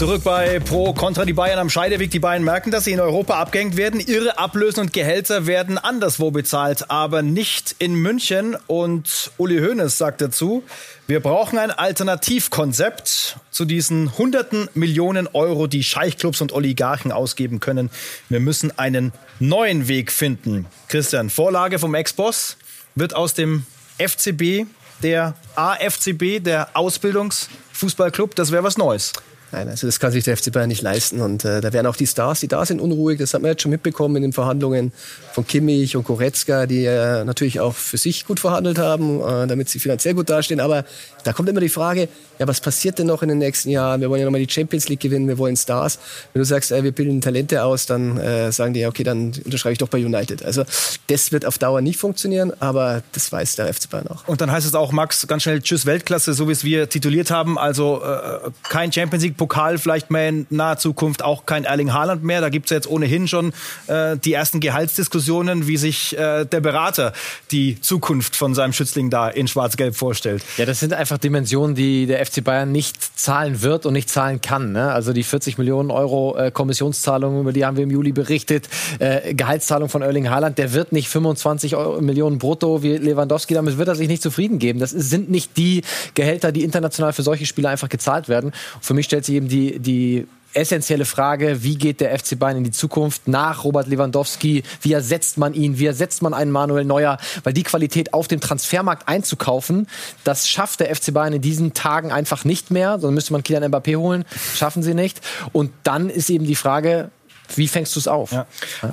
Zurück 0.00 0.24
bei 0.24 0.60
Pro 0.60 0.94
Contra 0.94 1.26
die 1.26 1.34
Bayern 1.34 1.58
am 1.58 1.68
Scheideweg. 1.68 2.10
Die 2.10 2.20
Bayern 2.20 2.42
merken, 2.42 2.70
dass 2.70 2.84
sie 2.84 2.92
in 2.92 3.00
Europa 3.00 3.38
abgehängt 3.38 3.76
werden. 3.76 4.00
Ihre 4.00 4.38
Ablösen 4.38 4.80
und 4.80 4.94
Gehälter 4.94 5.46
werden 5.46 5.76
anderswo 5.76 6.30
bezahlt, 6.30 6.90
aber 6.90 7.20
nicht 7.20 7.76
in 7.78 7.96
München. 7.96 8.56
Und 8.66 9.30
Uli 9.36 9.58
Hoeneß 9.58 9.98
sagt 9.98 10.22
dazu, 10.22 10.64
wir 11.06 11.20
brauchen 11.20 11.58
ein 11.58 11.70
Alternativkonzept 11.70 13.36
zu 13.50 13.66
diesen 13.66 14.16
hunderten 14.16 14.70
Millionen 14.72 15.26
Euro, 15.34 15.66
die 15.66 15.82
Scheichclubs 15.82 16.40
und 16.40 16.54
Oligarchen 16.54 17.12
ausgeben 17.12 17.60
können. 17.60 17.90
Wir 18.30 18.40
müssen 18.40 18.78
einen 18.78 19.12
neuen 19.38 19.86
Weg 19.86 20.12
finden. 20.12 20.64
Christian, 20.88 21.28
Vorlage 21.28 21.78
vom 21.78 21.94
Ex-Boss 21.94 22.56
wird 22.94 23.14
aus 23.14 23.34
dem 23.34 23.66
FCB 23.98 24.64
der 25.02 25.34
AFCB, 25.56 26.42
der 26.42 26.70
Ausbildungsfußballclub. 26.72 28.34
Das 28.34 28.50
wäre 28.50 28.62
was 28.62 28.78
Neues. 28.78 29.12
Nein, 29.52 29.68
also 29.68 29.86
das 29.86 29.98
kann 29.98 30.12
sich 30.12 30.24
der 30.24 30.36
FC 30.36 30.52
Bayern 30.52 30.68
nicht 30.68 30.82
leisten. 30.82 31.20
Und 31.20 31.44
äh, 31.44 31.60
da 31.60 31.72
werden 31.72 31.86
auch 31.86 31.96
die 31.96 32.06
Stars, 32.06 32.40
die 32.40 32.48
da 32.48 32.64
sind, 32.64 32.80
unruhig. 32.80 33.18
Das 33.18 33.34
hat 33.34 33.42
man 33.42 33.50
jetzt 33.50 33.62
schon 33.62 33.70
mitbekommen 33.70 34.16
in 34.16 34.22
den 34.22 34.32
Verhandlungen 34.32 34.92
von 35.32 35.46
Kimmich 35.46 35.96
und 35.96 36.04
Goretzka, 36.04 36.66
die 36.66 36.84
äh, 36.84 37.24
natürlich 37.24 37.60
auch 37.60 37.74
für 37.74 37.96
sich 37.96 38.26
gut 38.26 38.40
verhandelt 38.40 38.78
haben, 38.78 39.20
äh, 39.20 39.46
damit 39.46 39.68
sie 39.68 39.80
finanziell 39.80 40.14
gut 40.14 40.30
dastehen. 40.30 40.60
Aber 40.60 40.84
da 41.24 41.32
kommt 41.32 41.48
immer 41.48 41.60
die 41.60 41.68
Frage, 41.68 42.08
ja, 42.38 42.48
was 42.48 42.60
passiert 42.60 42.98
denn 42.98 43.06
noch 43.06 43.22
in 43.22 43.28
den 43.28 43.38
nächsten 43.38 43.70
Jahren? 43.70 44.00
Wir 44.00 44.08
wollen 44.08 44.20
ja 44.20 44.24
nochmal 44.24 44.44
die 44.44 44.50
Champions 44.50 44.88
League 44.88 45.00
gewinnen, 45.00 45.28
wir 45.28 45.36
wollen 45.36 45.56
Stars. 45.56 45.98
Wenn 46.32 46.40
du 46.40 46.46
sagst, 46.46 46.70
wir 46.70 46.92
bilden 46.92 47.20
Talente 47.20 47.62
aus, 47.64 47.86
dann 47.86 48.16
äh, 48.16 48.50
sagen 48.52 48.72
die, 48.72 48.80
ja, 48.80 48.88
okay, 48.88 49.02
dann 49.02 49.32
unterschreibe 49.44 49.72
ich 49.72 49.78
doch 49.78 49.88
bei 49.88 49.98
United. 49.98 50.44
Also 50.44 50.64
das 51.08 51.32
wird 51.32 51.44
auf 51.44 51.58
Dauer 51.58 51.80
nicht 51.80 51.98
funktionieren, 51.98 52.52
aber 52.60 53.02
das 53.12 53.30
weiß 53.30 53.56
der 53.56 53.72
FC 53.72 53.90
Bayern 53.90 54.06
auch. 54.06 54.26
Und 54.26 54.40
dann 54.40 54.50
heißt 54.50 54.66
es 54.66 54.74
auch, 54.74 54.92
Max, 54.92 55.26
ganz 55.26 55.42
schnell 55.42 55.60
Tschüss 55.60 55.84
Weltklasse, 55.84 56.32
so 56.32 56.48
wie 56.48 56.52
es 56.52 56.64
wir 56.64 56.88
tituliert 56.88 57.30
haben. 57.30 57.58
Also 57.58 58.02
äh, 58.02 58.50
kein 58.68 58.90
Champions 58.90 59.24
League 59.24 59.36
Pokal 59.40 59.78
vielleicht 59.78 60.10
mehr 60.10 60.28
in 60.28 60.46
naher 60.50 60.76
Zukunft 60.76 61.24
auch 61.24 61.46
kein 61.46 61.64
Erling 61.64 61.94
Haaland 61.94 62.22
mehr. 62.22 62.42
Da 62.42 62.50
gibt 62.50 62.66
es 62.66 62.70
jetzt 62.72 62.86
ohnehin 62.86 63.26
schon 63.26 63.54
äh, 63.86 64.18
die 64.18 64.34
ersten 64.34 64.60
Gehaltsdiskussionen, 64.60 65.66
wie 65.66 65.78
sich 65.78 66.14
äh, 66.18 66.44
der 66.44 66.60
Berater 66.60 67.14
die 67.50 67.80
Zukunft 67.80 68.36
von 68.36 68.54
seinem 68.54 68.74
Schützling 68.74 69.08
da 69.08 69.30
in 69.30 69.48
Schwarz-Gelb 69.48 69.96
vorstellt. 69.96 70.44
Ja, 70.58 70.66
das 70.66 70.78
sind 70.80 70.92
einfach 70.92 71.16
Dimensionen, 71.16 71.74
die 71.74 72.04
der 72.04 72.26
FC 72.26 72.44
Bayern 72.44 72.70
nicht 72.70 73.18
zahlen 73.18 73.62
wird 73.62 73.86
und 73.86 73.94
nicht 73.94 74.10
zahlen 74.10 74.42
kann. 74.42 74.72
Ne? 74.72 74.92
Also 74.92 75.14
die 75.14 75.22
40 75.22 75.56
Millionen 75.56 75.90
Euro 75.90 76.36
äh, 76.36 76.50
Kommissionszahlung, 76.50 77.40
über 77.40 77.54
die 77.54 77.64
haben 77.64 77.78
wir 77.78 77.84
im 77.84 77.90
Juli 77.90 78.12
berichtet, 78.12 78.68
äh, 78.98 79.32
Gehaltszahlung 79.32 79.88
von 79.88 80.02
Erling 80.02 80.28
Haaland, 80.28 80.58
der 80.58 80.74
wird 80.74 80.92
nicht 80.92 81.08
25 81.08 81.76
Euro, 81.76 82.02
Millionen 82.02 82.36
brutto 82.36 82.82
wie 82.82 82.98
Lewandowski, 82.98 83.54
damit 83.54 83.78
wird 83.78 83.88
er 83.88 83.94
sich 83.94 84.08
nicht 84.08 84.20
zufrieden 84.20 84.58
geben. 84.58 84.80
Das 84.80 84.90
sind 84.90 85.30
nicht 85.30 85.56
die 85.56 85.80
Gehälter, 86.12 86.52
die 86.52 86.62
international 86.62 87.14
für 87.14 87.22
solche 87.22 87.46
Spieler 87.46 87.70
einfach 87.70 87.88
gezahlt 87.88 88.28
werden. 88.28 88.52
Für 88.82 88.92
mich 88.92 89.06
stellt 89.06 89.24
sich 89.24 89.29
eben 89.34 89.48
die, 89.48 89.78
die 89.78 90.26
essentielle 90.52 91.04
Frage, 91.04 91.62
wie 91.62 91.76
geht 91.76 92.00
der 92.00 92.18
FC 92.18 92.38
Bayern 92.38 92.58
in 92.58 92.64
die 92.64 92.70
Zukunft 92.70 93.28
nach 93.28 93.64
Robert 93.64 93.86
Lewandowski? 93.86 94.62
Wie 94.82 94.92
ersetzt 94.92 95.38
man 95.38 95.54
ihn? 95.54 95.78
Wie 95.78 95.86
ersetzt 95.86 96.22
man 96.22 96.34
einen 96.34 96.50
Manuel 96.50 96.84
Neuer? 96.84 97.18
Weil 97.44 97.52
die 97.52 97.62
Qualität 97.62 98.14
auf 98.14 98.28
dem 98.28 98.40
Transfermarkt 98.40 99.08
einzukaufen, 99.08 99.86
das 100.24 100.48
schafft 100.48 100.80
der 100.80 100.94
FC 100.94 101.12
Bayern 101.12 101.34
in 101.34 101.42
diesen 101.42 101.72
Tagen 101.72 102.10
einfach 102.10 102.44
nicht 102.44 102.70
mehr. 102.70 102.98
Sonst 102.98 103.14
müsste 103.14 103.32
man 103.32 103.42
Kylian 103.42 103.64
Mbappé 103.72 103.96
holen. 103.96 104.24
Schaffen 104.54 104.82
sie 104.82 104.94
nicht. 104.94 105.20
Und 105.52 105.70
dann 105.84 106.10
ist 106.10 106.30
eben 106.30 106.46
die 106.46 106.56
Frage, 106.56 107.10
wie 107.56 107.68
fängst 107.68 107.94
du 107.96 108.00
es 108.00 108.08
auf? 108.08 108.32
Ja. 108.32 108.46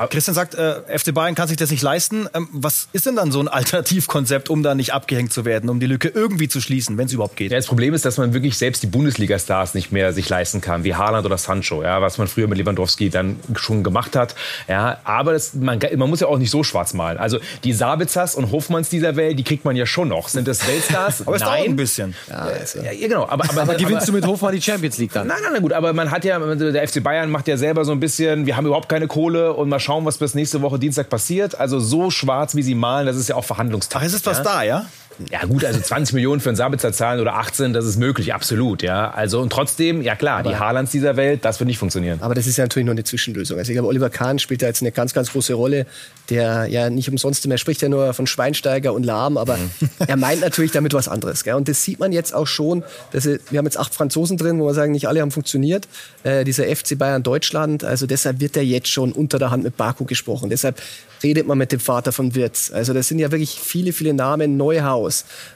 Christian 0.08 0.36
sagt, 0.36 0.56
äh, 0.56 0.82
FC 0.98 1.14
Bayern 1.14 1.36
kann 1.36 1.48
sich 1.48 1.58
das 1.58 1.72
nicht 1.72 1.82
leisten. 1.82 2.28
Ähm, 2.34 2.48
was 2.52 2.88
ist 2.94 3.06
denn 3.06 3.16
dann 3.16 3.32
so 3.32 3.40
ein 3.40 3.48
Alternativkonzept, 3.68 4.50
um 4.50 4.64
da 4.64 4.76
nicht 4.76 4.94
abgehängt 4.94 5.34
zu 5.34 5.46
werden, 5.46 5.70
um 5.70 5.80
die 5.80 5.86
Lücke 5.86 6.10
irgendwie 6.10 6.48
zu 6.48 6.62
schließen, 6.62 6.98
wenn 6.98 7.08
es 7.08 7.14
überhaupt 7.14 7.36
geht? 7.36 7.52
Ja, 7.52 7.58
das 7.58 7.68
Problem 7.68 7.94
ist, 7.94 8.06
dass 8.06 8.18
man 8.18 8.34
wirklich 8.34 8.58
selbst 8.58 8.84
die 8.84 8.88
Bundesliga-Stars 8.88 9.74
nicht 9.74 9.92
mehr 9.92 10.14
sich 10.14 10.30
leisten 10.30 10.62
kann, 10.62 10.84
wie 10.84 10.96
Haaland 10.96 11.26
oder 11.26 11.38
Sancho, 11.38 11.84
ja, 11.84 12.02
was 12.02 12.18
man 12.18 12.28
früher 12.28 12.48
mit 12.48 12.58
Lewandowski 12.58 13.10
dann 13.10 13.40
schon 13.56 13.84
gemacht 13.84 14.16
hat. 14.16 14.36
Ja, 14.68 15.00
aber 15.04 15.34
das, 15.34 15.54
man, 15.54 15.80
man 15.96 16.10
muss 16.10 16.20
ja 16.20 16.28
auch 16.28 16.38
nicht 16.38 16.52
so 16.52 16.64
schwarz 16.64 16.94
malen. 16.94 17.18
Also 17.18 17.40
die 17.64 17.74
Sabitzers 17.74 18.36
und 18.36 18.52
Hofmanns 18.52 18.90
dieser 18.90 19.16
Welt, 19.16 19.38
die 19.38 19.44
kriegt 19.44 19.66
man 19.66 19.76
ja 19.76 19.86
schon 19.86 20.10
noch. 20.10 20.30
Sind 20.30 20.48
das 20.48 20.68
Weltstars? 20.68 21.22
aber 21.28 21.36
es 21.36 21.42
dauert 21.42 21.66
ein 21.66 21.76
bisschen. 21.76 22.16
Ja, 22.30 22.50
ja, 22.50 22.92
ja 22.92 23.08
genau. 23.08 23.28
Aber, 23.28 23.50
aber, 23.50 23.62
aber 23.62 23.76
gewinnst 23.76 24.04
aber, 24.04 24.06
du 24.08 24.12
mit 24.14 24.26
Hofmann 24.26 24.54
die 24.54 24.62
Champions 24.62 24.98
League 24.98 25.14
dann? 25.14 25.28
Nein, 25.28 25.38
nein, 25.44 25.54
nein, 25.54 25.62
gut. 25.62 25.74
Aber 25.74 25.94
man 25.94 26.12
hat 26.12 26.26
ja, 26.26 26.40
der 26.40 26.88
FC 26.88 27.04
Bayern 27.04 27.30
macht 27.30 27.48
ja 27.48 27.58
selber 27.58 27.86
so 27.86 27.92
ein 27.92 28.00
bisschen, 28.00 28.47
wir 28.48 28.58
haben 28.58 28.66
überhaupt 28.66 28.90
keine 28.90 29.08
Kohle 29.08 29.54
und 29.54 29.70
mal 29.70 29.80
schauen, 29.80 30.06
was 30.06 30.18
bis 30.18 30.34
nächste 30.34 30.62
Woche 30.62 30.80
Dienstag 30.80 31.10
passiert. 31.10 31.60
Also 31.60 31.80
so 31.80 32.10
schwarz, 32.10 32.56
wie 32.56 32.64
sie 32.64 32.74
malen, 32.74 33.06
das 33.06 33.18
ist 33.18 33.28
ja 33.28 33.36
auch 33.36 33.44
Verhandlungstag. 33.44 34.02
Ach, 34.02 34.06
ist 34.06 34.26
was 34.26 34.38
ja? 34.40 34.44
da, 34.44 34.64
ja? 34.64 34.86
Ja 35.32 35.46
gut, 35.46 35.66
also 35.66 35.80
20 35.80 36.14
Millionen 36.14 36.42
für 36.42 36.50
einen 36.50 36.56
Sabitzer 36.56 36.94
zahlen 36.94 37.20
oder 37.20 37.36
18, 37.36 37.74
das 37.74 37.86
ist 37.86 37.98
möglich, 37.98 38.34
absolut, 38.34 38.84
ja. 38.84 39.12
Also 39.12 39.42
und 39.42 39.52
trotzdem, 39.52 40.02
ja 40.02 40.16
klar, 40.16 40.40
aber 40.40 40.50
die 40.50 40.56
Haalands 40.58 40.92
dieser 40.92 41.16
Welt, 41.16 41.44
das 41.44 41.60
wird 41.60 41.68
nicht 41.68 41.80
funktionieren. 41.80 42.20
Aber 42.22 42.36
das 42.36 42.48
ist 42.48 42.58
ja 42.58 42.64
natürlich 42.64 42.86
nur 42.86 42.94
eine 42.94 43.04
Zwischenlösung. 43.04 43.58
Also 43.58 43.72
ich 43.72 43.76
glaube, 43.76 43.88
Oliver 43.88 44.10
Kahn 44.10 44.40
spielt 44.40 44.62
da 44.62 44.68
jetzt 44.68 44.82
eine 44.82 44.92
ganz, 44.92 45.14
ganz 45.14 45.32
große 45.32 45.54
Rolle, 45.54 45.86
der 46.30 46.68
ja 46.68 46.90
nicht 46.90 47.10
umsonst 47.10 47.48
mehr 47.48 47.58
spricht 47.58 47.82
ja 47.82 47.90
nur 47.90 48.14
von 48.14 48.28
Schweinsteiger 48.28 48.94
und 48.94 49.04
Lahm, 49.04 49.38
aber 49.38 49.58
mhm. 49.58 49.72
er 50.08 50.18
meint 50.18 50.42
natürlich 50.42 50.72
damit 50.72 50.94
was 50.94 51.08
anderes. 51.08 51.44
Gell? 51.44 51.56
Und 51.56 51.68
das 51.68 51.84
sieht 51.84 52.00
man 52.00 52.12
jetzt 52.12 52.34
auch 52.34 52.48
schon, 52.48 52.84
dass 53.12 53.26
wir 53.26 53.40
haben 53.58 53.66
jetzt 53.66 53.80
acht 53.80 53.94
Franzosen 53.94 54.38
drin, 54.38 54.60
wo 54.60 54.66
wir 54.66 54.74
sagen, 54.74 54.92
nicht 54.92 55.08
alle 55.08 55.22
haben 55.22 55.32
funktioniert. 55.32 55.88
Äh, 56.24 56.44
dieser 56.44 56.64
FC 56.66 56.98
Bayern 56.98 57.24
Deutschland, 57.24 57.84
also 57.84 58.06
deshalb 58.06 58.40
wird 58.40 58.58
er 58.58 58.64
jetzt 58.64 58.90
schon 58.90 59.12
unter 59.12 59.40
der 59.40 59.52
Hand 59.52 59.64
mit 59.64 59.78
Baku 59.78 60.06
gesprochen. 60.06 60.50
Deshalb 60.50 60.82
redet 61.24 61.48
man 61.48 61.58
mit 61.58 61.72
dem 61.72 61.80
Vater 61.80 62.12
von 62.12 62.36
Wirtz. 62.36 62.72
Also 62.72 62.94
das 62.94 63.08
sind 63.08 63.20
ja 63.20 63.32
wirklich 63.32 63.60
viele, 63.60 63.94
viele 63.94 64.14
Namen. 64.14 64.58
Neuhaus, 64.58 65.07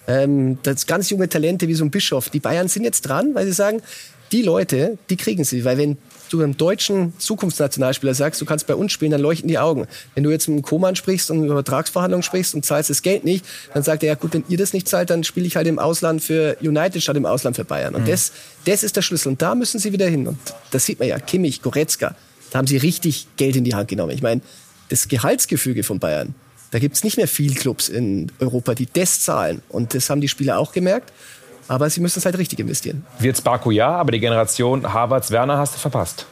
ähm, 0.08 0.58
das 0.63 0.88
ganz 0.88 1.10
junge 1.10 1.29
Talente 1.29 1.67
wie 1.67 1.74
so 1.74 1.84
ein 1.84 1.91
Bischof. 1.91 2.29
Die 2.29 2.39
Bayern 2.39 2.67
sind 2.67 2.84
jetzt 2.84 3.01
dran, 3.01 3.36
weil 3.36 3.46
sie 3.46 3.53
sagen, 3.53 3.81
die 4.31 4.41
Leute, 4.41 4.98
die 5.10 5.17
kriegen 5.17 5.43
sie. 5.43 5.65
Weil 5.65 5.77
wenn 5.77 5.98
du 6.29 6.41
einem 6.41 6.55
deutschen 6.55 7.13
Zukunftsnationalspieler 7.20 8.13
sagst, 8.13 8.39
du 8.39 8.46
kannst 8.46 8.67
bei 8.67 8.75
uns 8.75 8.91
spielen, 8.91 9.12
dann 9.12 9.22
leuchten 9.22 9.48
die 9.48 9.60
Augen. 9.60 9.88
Wenn 10.15 10.24
du 10.24 10.29
jetzt 10.29 10.48
mit 10.48 10.55
einem 10.55 10.63
Koman 10.63 10.96
sprichst 10.96 11.29
und 11.31 11.43
über 11.43 11.55
Vertragsverhandlungen 11.55 12.24
sprichst 12.24 12.55
und 12.55 12.65
zahlst 12.65 12.89
das 12.89 13.01
Geld 13.01 13.24
nicht, 13.24 13.46
dann 13.74 13.84
sagt 13.84 14.03
er, 14.03 14.08
ja 14.08 14.15
gut, 14.15 14.34
wenn 14.34 14.43
ihr 14.48 14.58
das 14.58 14.74
nicht 14.74 14.88
zahlt, 14.88 15.10
dann 15.10 15.24
spiele 15.24 15.46
ich 15.46 15.55
halt 15.55 15.67
im 15.67 15.79
Ausland 15.79 16.24
für 16.24 16.58
United 16.62 17.01
statt 17.01 17.17
im 17.17 17.25
Ausland 17.25 17.58
für 17.58 17.65
Bayern. 17.65 17.96
Und 17.96 18.03
mhm. 18.03 18.12
das, 18.12 18.31
das 18.65 18.84
ist 18.84 18.96
der 18.96 19.01
Schlüssel. 19.01 19.29
Und 19.29 19.41
da 19.41 19.55
müssen 19.55 19.79
sie 19.79 19.91
wieder 19.91 20.08
hin. 20.08 20.27
Und 20.27 20.38
das 20.72 20.86
sieht 20.86 21.00
man 21.00 21.08
ja. 21.08 21.20
Kimmich, 21.20 21.62
Goretzka, 21.62 22.15
da 22.51 22.60
haben 22.60 22.67
sie 22.67 22.77
richtig 22.77 23.27
Geld 23.36 23.55
in 23.55 23.63
die 23.63 23.75
Hand 23.75 23.89
genommen. 23.89 24.12
Ich 24.12 24.22
meine, 24.22 24.41
das 24.89 25.08
Gehaltsgefüge 25.08 25.84
von 25.84 26.00
Bayern, 26.00 26.36
da 26.71 26.79
gibt 26.79 26.95
es 26.95 27.03
nicht 27.03 27.17
mehr 27.17 27.27
viel 27.27 27.53
Clubs 27.53 27.89
in 27.89 28.31
Europa, 28.39 28.73
die 28.73 28.87
das 28.91 29.19
zahlen. 29.19 29.61
Und 29.69 29.93
das 29.93 30.09
haben 30.09 30.21
die 30.21 30.29
Spieler 30.29 30.57
auch 30.57 30.71
gemerkt. 30.71 31.11
Aber 31.67 31.89
sie 31.89 32.01
müssen 32.01 32.19
es 32.19 32.25
halt 32.25 32.37
richtig 32.37 32.60
investieren. 32.60 33.05
Wird's 33.19 33.41
Baku 33.41 33.71
ja, 33.71 33.89
aber 33.89 34.12
die 34.12 34.19
Generation 34.19 34.91
Harvards, 34.91 35.31
Werner 35.31 35.57
hast 35.57 35.75
du 35.75 35.79
verpasst. 35.79 36.25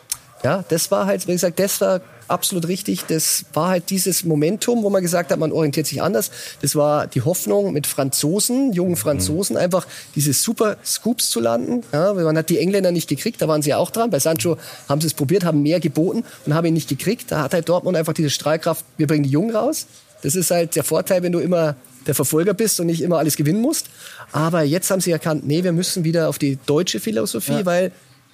Ja, 0.44 0.64
das 0.68 0.90
war 0.92 1.06
halt, 1.06 1.28
wie 1.28 1.34
gesagt, 1.34 1.60
das 1.60 1.82
war 1.82 2.02
absolut 2.30 2.68
richtig. 2.68 3.06
Das 3.06 3.46
war 3.54 3.70
halt 3.70 3.90
dieses 3.90 4.24
Momentum, 4.24 4.84
wo 4.84 4.90
man 4.90 5.02
gesagt 5.02 5.32
hat, 5.32 5.40
man 5.40 5.52
orientiert 5.52 5.88
sich 5.88 6.02
anders. 6.02 6.32
Das 6.62 6.76
war 6.76 7.08
die 7.08 7.22
Hoffnung 7.22 7.74
mit 7.74 7.88
Franzosen, 7.88 8.72
jungen 8.72 8.96
Franzosen, 8.96 9.56
mhm. 9.56 9.62
einfach 9.62 9.86
diese 10.16 10.32
super 10.34 10.78
Scoops 10.86 11.30
zu 11.30 11.40
landen. 11.40 11.84
Ja, 11.92 12.14
man 12.14 12.38
hat 12.38 12.50
die 12.50 12.60
Engländer 12.60 12.92
nicht 12.92 13.10
gekriegt, 13.10 13.42
da 13.42 13.48
waren 13.48 13.62
sie 13.62 13.74
auch 13.74 13.92
dran. 13.92 14.10
Bei 14.10 14.20
Sancho 14.20 14.58
haben 14.88 15.02
sie 15.02 15.08
es 15.08 15.14
probiert, 15.14 15.44
haben 15.44 15.62
mehr 15.62 15.80
geboten 15.80 16.24
und 16.46 16.54
haben 16.54 16.68
ihn 16.68 16.74
nicht 16.74 16.90
gekriegt. 16.90 17.32
Da 17.32 17.44
hat 17.44 17.54
halt 17.54 17.68
Dortmund 17.68 17.98
einfach 17.98 18.14
diese 18.14 18.30
Strahlkraft, 18.30 18.86
wir 18.98 19.08
bringen 19.08 19.24
die 19.24 19.30
Jungen 19.30 19.56
raus. 19.56 19.88
Das 20.22 20.36
ist 20.36 20.52
halt 20.52 20.76
der 20.76 20.84
Vorteil, 20.84 21.24
wenn 21.24 21.32
du 21.32 21.40
immer 21.40 21.76
der 22.08 22.16
Verfolger 22.16 22.54
bist 22.54 22.80
und 22.80 22.88
nicht 22.88 23.02
immer 23.02 23.20
alles 23.20 23.36
gewinnen 23.36 23.62
musst. 23.62 23.88
Aber 24.32 24.64
jetzt 24.64 24.90
haben 24.90 25.02
sie 25.02 25.12
erkannt, 25.12 25.46
nee, 25.46 25.64
wir 25.64 25.72
müssen 25.72 26.04
wieder 26.04 26.30
auf 26.30 26.40
die 26.40 26.58
deutsche 26.66 27.00
Philosophie, 27.00 27.60
ja. 27.60 27.66
weil 27.66 27.92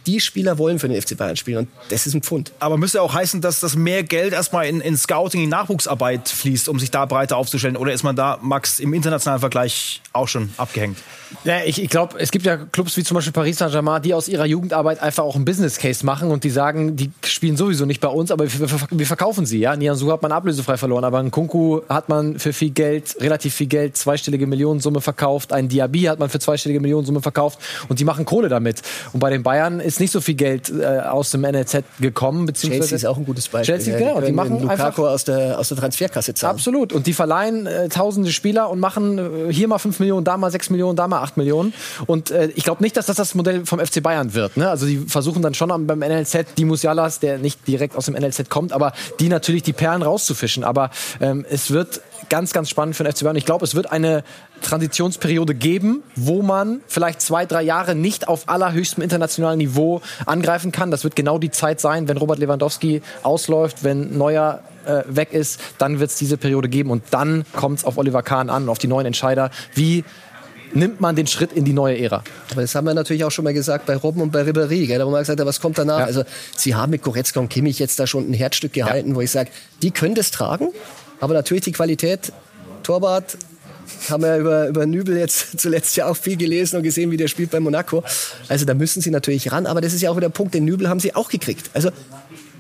die 0.07 0.19
Spieler 0.19 0.57
wollen 0.57 0.79
für 0.79 0.87
den 0.87 1.01
FC 1.01 1.17
Bayern 1.17 1.35
spielen 1.35 1.59
und 1.59 1.67
das 1.89 2.07
ist 2.07 2.13
ein 2.13 2.21
Pfund. 2.21 2.51
Aber 2.59 2.77
müsste 2.77 3.01
auch 3.01 3.13
heißen, 3.13 3.41
dass 3.41 3.59
das 3.59 3.75
mehr 3.75 4.03
Geld 4.03 4.33
erstmal 4.33 4.67
in, 4.67 4.81
in 4.81 4.97
Scouting, 4.97 5.43
in 5.43 5.49
Nachwuchsarbeit 5.49 6.29
fließt, 6.29 6.69
um 6.69 6.79
sich 6.79 6.91
da 6.91 7.05
breiter 7.05 7.37
aufzustellen? 7.37 7.77
Oder 7.77 7.93
ist 7.93 8.03
man 8.03 8.15
da, 8.15 8.39
Max, 8.41 8.79
im 8.79 8.93
internationalen 8.93 9.39
Vergleich 9.39 10.01
auch 10.13 10.27
schon 10.27 10.53
abgehängt? 10.57 10.97
Ja, 11.43 11.63
ich, 11.65 11.81
ich 11.81 11.89
glaube, 11.89 12.19
es 12.19 12.31
gibt 12.31 12.45
ja 12.45 12.57
Clubs 12.57 12.95
wie 12.97 13.03
zum 13.03 13.15
Beispiel 13.15 13.33
Paris 13.33 13.57
Saint-Germain, 13.57 14.01
die 14.01 14.13
aus 14.13 14.27
ihrer 14.27 14.45
Jugendarbeit 14.45 15.01
einfach 15.01 15.23
auch 15.23 15.35
einen 15.35 15.45
Business 15.45 15.77
Case 15.77 16.05
machen 16.05 16.31
und 16.31 16.43
die 16.43 16.49
sagen, 16.49 16.95
die 16.95 17.11
spielen 17.23 17.57
sowieso 17.57 17.85
nicht 17.85 17.99
bei 17.99 18.07
uns, 18.07 18.31
aber 18.31 18.45
wir, 18.51 18.69
wir 18.91 19.05
verkaufen 19.05 19.45
sie. 19.45 19.59
Ja? 19.59 19.75
Nianzu 19.75 20.11
hat 20.11 20.21
man 20.21 20.31
ablösefrei 20.31 20.77
verloren, 20.77 21.03
aber 21.03 21.19
einen 21.19 21.31
Kunku 21.31 21.81
hat 21.89 22.09
man 22.09 22.39
für 22.39 22.53
viel 22.53 22.69
Geld, 22.71 23.17
relativ 23.19 23.55
viel 23.55 23.67
Geld, 23.67 23.97
zweistellige 23.97 24.47
Millionensumme 24.47 25.01
verkauft. 25.01 25.51
Ein 25.51 25.67
Diaby 25.67 26.03
hat 26.03 26.19
man 26.19 26.29
für 26.29 26.39
zweistellige 26.39 26.79
Millionensumme 26.79 27.21
verkauft 27.21 27.59
und 27.89 27.99
die 27.99 28.05
machen 28.05 28.25
Kohle 28.25 28.49
damit. 28.49 28.81
Und 29.13 29.19
bei 29.19 29.29
den 29.29 29.43
Bayern 29.43 29.79
ist 29.79 29.94
nicht 29.99 30.12
so 30.12 30.21
viel 30.21 30.36
Geld 30.36 30.71
äh, 30.71 30.99
aus 30.99 31.31
dem 31.31 31.41
NLZ 31.41 31.84
gekommen. 31.99 32.45
Beziehungsweise 32.45 32.89
Chelsea 32.89 32.95
ist 32.97 33.05
auch 33.05 33.17
ein 33.17 33.25
gutes 33.25 33.47
Beispiel. 33.47 33.75
Chelsea, 33.75 33.97
genau. 33.97 34.19
Die, 34.19 34.27
die 34.27 34.31
machen 34.31 34.62
Lukaku 34.62 34.71
einfach 34.71 34.97
aus 34.97 35.23
der, 35.23 35.60
aus 35.60 35.69
der 35.69 35.77
Transferkasse 35.77 36.34
zahlen. 36.34 36.55
Absolut. 36.55 36.93
Und 36.93 37.08
die 37.08 37.13
verleihen 37.13 37.67
äh, 37.67 37.89
tausende 37.89 38.31
Spieler 38.31 38.69
und 38.69 38.79
machen 38.79 39.49
äh, 39.49 39.53
hier 39.53 39.67
mal 39.67 39.79
5 39.79 39.99
Millionen, 39.99 40.25
da 40.25 40.38
mal 40.38 40.51
6 40.51 40.69
Millionen, 40.69 40.95
da 40.95 41.08
mal 41.08 41.21
8 41.21 41.38
Millionen. 41.38 41.73
Und 42.05 42.31
äh, 42.31 42.49
ich 42.55 42.63
glaube 42.63 42.84
nicht, 42.84 42.97
dass 42.97 43.05
das 43.08 43.17
das 43.17 43.36
Modell 43.36 43.65
vom 43.65 43.79
FC 43.79 44.01
Bayern 44.01 44.34
wird. 44.34 44.58
Ne? 44.58 44.69
Also 44.69 44.86
die 44.86 44.97
versuchen 44.97 45.41
dann 45.41 45.53
schon 45.53 45.69
beim 45.88 45.99
NLZ 45.99 46.45
die 46.58 46.65
Musialas, 46.65 47.19
der 47.19 47.38
nicht 47.38 47.67
direkt 47.67 47.95
aus 47.95 48.05
dem 48.05 48.15
NLZ 48.15 48.49
kommt, 48.49 48.73
aber 48.73 48.93
die 49.19 49.29
natürlich 49.29 49.63
die 49.63 49.73
Perlen 49.73 50.01
rauszufischen. 50.01 50.63
Aber 50.63 50.89
ähm, 51.21 51.45
es 51.49 51.71
wird 51.71 52.01
ganz, 52.29 52.53
ganz 52.53 52.69
spannend 52.69 52.95
für 52.95 53.03
den 53.03 53.13
FC 53.13 53.23
Bayern. 53.23 53.35
Ich 53.35 53.45
glaube, 53.45 53.65
es 53.65 53.75
wird 53.75 53.91
eine 53.91 54.23
Transitionsperiode 54.61 55.55
geben, 55.55 56.03
wo 56.15 56.41
man 56.41 56.81
vielleicht 56.88 57.21
zwei, 57.21 57.45
drei 57.45 57.61
Jahre 57.61 57.95
nicht 57.95 58.27
auf 58.27 58.47
allerhöchstem 58.47 59.03
internationalen 59.03 59.57
Niveau 59.57 60.01
angreifen 60.25 60.71
kann. 60.71 60.91
Das 60.91 61.03
wird 61.03 61.15
genau 61.15 61.38
die 61.38 61.51
Zeit 61.51 61.79
sein, 61.79 62.07
wenn 62.07 62.17
Robert 62.17 62.39
Lewandowski 62.39 63.01
ausläuft, 63.23 63.83
wenn 63.83 64.17
Neuer 64.17 64.61
äh, 64.85 65.03
weg 65.07 65.33
ist, 65.33 65.59
dann 65.77 65.99
wird 65.99 66.11
es 66.11 66.17
diese 66.17 66.38
Periode 66.38 66.69
geben 66.69 66.91
und 66.91 67.03
dann 67.11 67.45
kommt 67.53 67.79
es 67.79 67.85
auf 67.85 67.97
Oliver 67.97 68.23
Kahn 68.23 68.49
an, 68.49 68.69
auf 68.69 68.77
die 68.77 68.88
neuen 68.88 69.07
Entscheider. 69.07 69.49
Wie 69.73 70.03
nimmt 70.75 71.01
man 71.01 71.15
den 71.15 71.27
Schritt 71.27 71.53
in 71.53 71.65
die 71.65 71.73
neue 71.73 71.97
Ära. 71.97 72.23
Aber 72.51 72.61
das 72.61 72.75
haben 72.75 72.85
wir 72.85 72.93
natürlich 72.93 73.23
auch 73.23 73.31
schon 73.31 73.45
mal 73.45 73.53
gesagt 73.53 73.85
bei 73.85 73.95
Robben 73.95 74.21
und 74.21 74.31
bei 74.31 74.41
Ribéry, 74.41 74.88
gell, 74.88 74.99
da 74.99 75.05
wo 75.05 75.11
man 75.11 75.21
gesagt 75.21 75.39
hat, 75.39 75.47
was 75.47 75.61
kommt 75.61 75.77
danach? 75.77 75.99
Ja. 75.99 76.05
Also 76.05 76.23
sie 76.55 76.75
haben 76.75 76.91
mit 76.91 77.01
Goretzka 77.01 77.39
und 77.39 77.49
Kimmich 77.49 77.79
jetzt 77.79 77.99
da 77.99 78.05
schon 78.07 78.29
ein 78.29 78.33
Herzstück 78.33 78.73
gehalten, 78.73 79.09
ja. 79.11 79.15
wo 79.15 79.21
ich 79.21 79.31
sage, 79.31 79.49
die 79.81 79.91
können 79.91 80.15
das 80.15 80.31
tragen, 80.31 80.69
aber 81.19 81.34
natürlich 81.34 81.63
die 81.63 81.71
Qualität, 81.71 82.32
Torwart, 82.84 83.38
haben 84.10 84.23
wir 84.23 84.38
über, 84.38 84.67
über 84.67 84.86
Nübel 84.86 85.17
jetzt 85.17 85.58
zuletzt 85.60 85.95
ja 85.95 86.08
auch 86.08 86.17
viel 86.17 86.38
gelesen 86.38 86.78
und 86.78 86.84
gesehen, 86.84 87.12
wie 87.12 87.17
der 87.17 87.28
spielt 87.28 87.51
bei 87.51 87.60
Monaco. 87.60 88.04
Also 88.47 88.65
da 88.65 88.73
müssen 88.73 89.01
sie 89.01 89.12
natürlich 89.12 89.51
ran, 89.51 89.65
aber 89.65 89.82
das 89.82 89.93
ist 89.93 90.01
ja 90.01 90.10
auch 90.10 90.15
wieder 90.15 90.28
der 90.28 90.34
Punkt, 90.34 90.54
den 90.54 90.65
Nübel 90.65 90.89
haben 90.89 90.99
sie 90.99 91.15
auch 91.15 91.30
gekriegt. 91.30 91.69
Also 91.73 91.89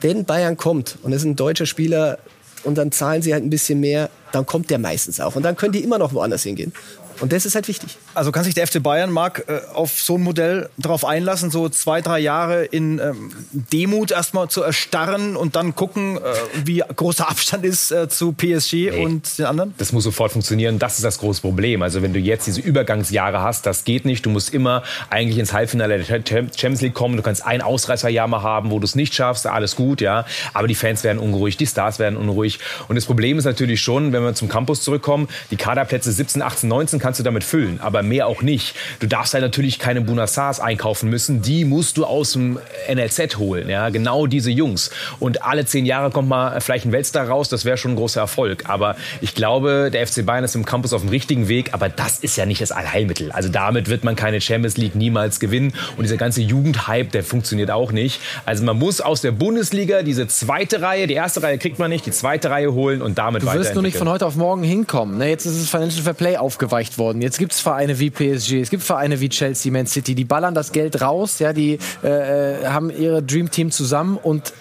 wenn 0.01 0.25
Bayern 0.25 0.57
kommt 0.57 0.97
und 1.03 1.13
es 1.13 1.21
ist 1.21 1.25
ein 1.25 1.35
deutscher 1.35 1.65
Spieler 1.65 2.19
und 2.63 2.77
dann 2.77 2.91
zahlen 2.91 3.21
sie 3.21 3.33
halt 3.33 3.43
ein 3.43 3.49
bisschen 3.49 3.79
mehr, 3.79 4.09
dann 4.31 4.45
kommt 4.45 4.69
der 4.69 4.79
meistens 4.79 5.19
auch. 5.19 5.35
Und 5.35 5.43
dann 5.43 5.55
können 5.55 5.73
die 5.73 5.83
immer 5.83 5.97
noch 5.97 6.13
woanders 6.13 6.43
hingehen. 6.43 6.73
Und 7.21 7.31
das 7.31 7.45
ist 7.45 7.55
halt 7.55 7.67
wichtig. 7.67 7.97
Also 8.15 8.31
kann 8.31 8.43
sich 8.43 8.53
der 8.53 8.65
FC 8.65 8.81
Bayern, 8.81 9.11
Marc, 9.11 9.45
äh, 9.47 9.61
auf 9.73 10.01
so 10.01 10.15
ein 10.15 10.21
Modell 10.21 10.69
darauf 10.77 11.05
einlassen, 11.05 11.51
so 11.51 11.69
zwei, 11.69 12.01
drei 12.01 12.19
Jahre 12.19 12.65
in 12.65 12.99
ähm, 12.99 13.31
Demut 13.51 14.11
erstmal 14.11 14.47
zu 14.47 14.63
erstarren 14.63 15.35
und 15.35 15.55
dann 15.55 15.75
gucken, 15.75 16.17
äh, 16.17 16.21
wie 16.63 16.83
großer 16.95 17.29
Abstand 17.29 17.65
ist 17.65 17.91
äh, 17.91 18.07
zu 18.09 18.31
PSG 18.31 18.73
nee. 18.73 19.05
und 19.05 19.37
den 19.37 19.45
anderen? 19.45 19.73
Das 19.77 19.91
muss 19.91 20.03
sofort 20.05 20.31
funktionieren. 20.31 20.79
Das 20.79 20.95
ist 20.95 21.03
das 21.03 21.19
große 21.19 21.41
Problem. 21.41 21.81
Also 21.81 22.01
wenn 22.01 22.13
du 22.13 22.19
jetzt 22.19 22.47
diese 22.47 22.61
Übergangsjahre 22.61 23.41
hast, 23.41 23.65
das 23.65 23.83
geht 23.83 24.05
nicht. 24.05 24.25
Du 24.25 24.29
musst 24.29 24.53
immer 24.53 24.83
eigentlich 25.09 25.37
ins 25.37 25.53
Halbfinale 25.53 25.99
der 25.99 26.21
Champions 26.25 26.81
League 26.81 26.93
kommen. 26.93 27.17
Du 27.17 27.23
kannst 27.23 27.45
ein 27.45 27.61
Ausreißerjahr 27.61 28.27
mal 28.27 28.41
haben, 28.41 28.71
wo 28.71 28.79
du 28.79 28.85
es 28.85 28.95
nicht 28.95 29.13
schaffst. 29.13 29.45
Alles 29.45 29.75
gut, 29.75 30.01
ja. 30.01 30.25
Aber 30.53 30.67
die 30.67 30.75
Fans 30.75 31.03
werden 31.03 31.19
unruhig, 31.19 31.57
die 31.57 31.67
Stars 31.67 31.99
werden 31.99 32.17
unruhig. 32.17 32.59
Und 32.87 32.95
das 32.95 33.05
Problem 33.05 33.37
ist 33.37 33.45
natürlich 33.45 33.81
schon, 33.81 34.13
wenn 34.13 34.23
wir 34.23 34.33
zum 34.35 34.47
Campus 34.47 34.81
zurückkommen, 34.81 35.27
die 35.51 35.57
Kaderplätze 35.57 36.11
17, 36.11 36.41
18, 36.41 36.69
19 36.69 36.99
kannst 36.99 37.19
du 37.19 37.23
damit 37.23 37.43
füllen, 37.43 37.79
aber 37.81 38.04
mehr 38.07 38.27
auch 38.27 38.41
nicht. 38.41 38.75
Du 38.99 39.07
darfst 39.07 39.33
halt 39.33 39.43
natürlich 39.43 39.79
keine 39.79 40.01
Bunassars 40.01 40.59
einkaufen 40.59 41.09
müssen. 41.09 41.41
Die 41.41 41.65
musst 41.65 41.97
du 41.97 42.05
aus 42.05 42.33
dem 42.33 42.59
NLZ 42.91 43.37
holen. 43.37 43.69
Ja, 43.69 43.89
genau 43.89 44.27
diese 44.27 44.51
Jungs. 44.51 44.91
Und 45.19 45.43
alle 45.43 45.65
zehn 45.65 45.85
Jahre 45.85 46.11
kommt 46.11 46.29
mal 46.29 46.59
vielleicht 46.61 46.85
ein 46.85 46.91
Weltstar 46.91 47.27
raus. 47.27 47.49
Das 47.49 47.65
wäre 47.65 47.77
schon 47.77 47.91
ein 47.91 47.97
großer 47.97 48.21
Erfolg. 48.21 48.69
Aber 48.69 48.95
ich 49.21 49.35
glaube, 49.35 49.89
der 49.91 50.05
FC 50.05 50.25
Bayern 50.25 50.43
ist 50.43 50.55
im 50.55 50.65
Campus 50.65 50.93
auf 50.93 51.01
dem 51.01 51.09
richtigen 51.09 51.47
Weg. 51.47 51.73
Aber 51.73 51.89
das 51.89 52.19
ist 52.19 52.35
ja 52.37 52.45
nicht 52.45 52.61
das 52.61 52.71
Allheilmittel. 52.71 53.31
Also 53.31 53.49
damit 53.49 53.89
wird 53.89 54.03
man 54.03 54.15
keine 54.15 54.41
Champions 54.41 54.77
League 54.77 54.95
niemals 54.95 55.39
gewinnen. 55.39 55.73
Und 55.97 56.03
dieser 56.03 56.17
ganze 56.17 56.41
Jugendhype, 56.41 57.11
der 57.11 57.23
funktioniert 57.23 57.71
auch 57.71 57.91
nicht. 57.91 58.21
Also 58.45 58.63
man 58.63 58.77
muss 58.77 59.01
aus 59.01 59.21
der 59.21 59.31
Bundesliga 59.31 60.03
diese 60.03 60.27
zweite 60.27 60.81
Reihe, 60.81 61.07
die 61.07 61.13
erste 61.13 61.41
Reihe 61.43 61.57
kriegt 61.57 61.79
man 61.79 61.89
nicht, 61.89 62.05
die 62.05 62.11
zweite 62.11 62.49
Reihe 62.49 62.73
holen 62.73 63.01
und 63.01 63.17
damit 63.17 63.43
Du 63.43 63.53
wirst 63.53 63.73
nur 63.73 63.83
nicht 63.83 63.97
von 63.97 64.09
heute 64.09 64.25
auf 64.25 64.35
morgen 64.35 64.63
hinkommen. 64.63 65.17
Ne? 65.17 65.29
Jetzt 65.29 65.45
ist 65.45 65.61
das 65.61 65.69
Financial 65.69 66.03
Fair 66.03 66.13
Play 66.13 66.37
aufgeweicht 66.37 66.97
worden. 66.97 67.21
Jetzt 67.21 67.37
gibt 67.37 67.53
es 67.53 67.59
Vereine 67.59 67.94
wie 67.99 68.09
PSG, 68.09 68.61
es 68.61 68.69
gibt 68.69 68.83
Vereine 68.83 69.19
wie 69.19 69.29
Chelsea, 69.29 69.71
Man 69.71 69.87
City, 69.87 70.15
die 70.15 70.25
ballern 70.25 70.53
das 70.53 70.71
Geld 70.71 71.01
raus, 71.01 71.39
ja, 71.39 71.53
die 71.53 71.79
äh, 72.03 72.61
äh 72.61 72.67
haben 72.67 72.89
ihre 72.89 73.21
Dream 73.23 73.51
Team 73.51 73.71
zusammen 73.71 74.17
und 74.17 74.53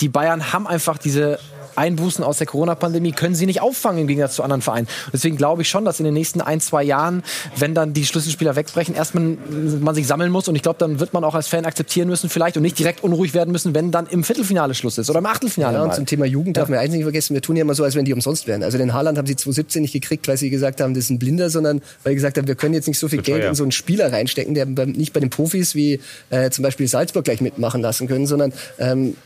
die 0.00 0.08
Bayern 0.08 0.52
haben 0.52 0.66
einfach 0.66 0.98
diese 0.98 1.38
Einbußen 1.76 2.24
aus 2.24 2.38
der 2.38 2.46
Corona-Pandemie 2.46 3.12
können 3.12 3.34
sie 3.34 3.46
nicht 3.46 3.60
auffangen 3.60 4.02
im 4.02 4.06
Gegensatz 4.06 4.34
zu 4.34 4.42
anderen 4.42 4.62
Vereinen. 4.62 4.88
deswegen 5.12 5.36
glaube 5.36 5.62
ich 5.62 5.68
schon, 5.68 5.84
dass 5.84 5.98
in 5.98 6.04
den 6.04 6.14
nächsten 6.14 6.40
ein, 6.40 6.60
zwei 6.60 6.82
Jahren, 6.82 7.22
wenn 7.56 7.74
dann 7.74 7.92
die 7.92 8.06
Schlüsselspieler 8.06 8.56
wegbrechen, 8.56 8.94
erstmal 8.94 9.36
man 9.80 9.94
sich 9.94 10.06
sammeln 10.06 10.30
muss. 10.30 10.48
Und 10.48 10.56
ich 10.56 10.62
glaube, 10.62 10.78
dann 10.78 11.00
wird 11.00 11.12
man 11.12 11.24
auch 11.24 11.34
als 11.34 11.48
Fan 11.48 11.64
akzeptieren 11.64 12.08
müssen 12.08 12.28
vielleicht 12.28 12.56
und 12.56 12.62
nicht 12.62 12.78
direkt 12.78 13.02
unruhig 13.02 13.34
werden 13.34 13.52
müssen, 13.52 13.74
wenn 13.74 13.90
dann 13.90 14.06
im 14.06 14.24
Viertelfinale 14.24 14.74
Schluss 14.74 14.98
ist 14.98 15.10
oder 15.10 15.18
im 15.18 15.26
Achtelfinale. 15.26 15.78
Ja, 15.78 15.84
und 15.84 15.94
zum 15.94 16.06
Thema 16.06 16.26
Jugend 16.26 16.56
darf 16.56 16.68
man 16.68 16.78
eins 16.78 16.92
nicht 16.92 17.02
vergessen, 17.02 17.34
wir 17.34 17.42
tun 17.42 17.56
ja 17.56 17.62
immer 17.62 17.74
so, 17.74 17.84
als 17.84 17.94
wenn 17.94 18.04
die 18.04 18.12
umsonst 18.12 18.46
wären. 18.46 18.62
Also 18.62 18.78
den 18.78 18.92
Haaland 18.92 19.18
haben 19.18 19.26
sie 19.26 19.36
2017 19.36 19.82
nicht 19.82 19.92
gekriegt, 19.92 20.28
weil 20.28 20.36
sie 20.36 20.50
gesagt 20.50 20.80
haben, 20.80 20.94
das 20.94 21.04
ist 21.04 21.10
ein 21.10 21.18
Blinder, 21.18 21.50
sondern 21.50 21.80
weil 22.02 22.12
sie 22.12 22.16
gesagt 22.16 22.38
haben, 22.38 22.46
wir 22.46 22.54
können 22.54 22.74
jetzt 22.74 22.88
nicht 22.88 22.98
so 22.98 23.08
viel 23.08 23.22
Geld 23.22 23.44
in 23.44 23.54
so 23.54 23.62
einen 23.62 23.72
Spieler 23.72 24.12
reinstecken, 24.12 24.54
der 24.54 24.66
nicht 24.66 25.12
bei 25.12 25.20
den 25.20 25.30
Profis 25.30 25.74
wie 25.74 26.00
äh, 26.30 26.50
zum 26.50 26.62
Beispiel 26.62 26.88
Salzburg 26.88 27.24
gleich 27.24 27.40
mitmachen 27.40 27.80
lassen 27.80 28.08
können, 28.08 28.26
sondern 28.26 28.52
ähm, 28.78 29.16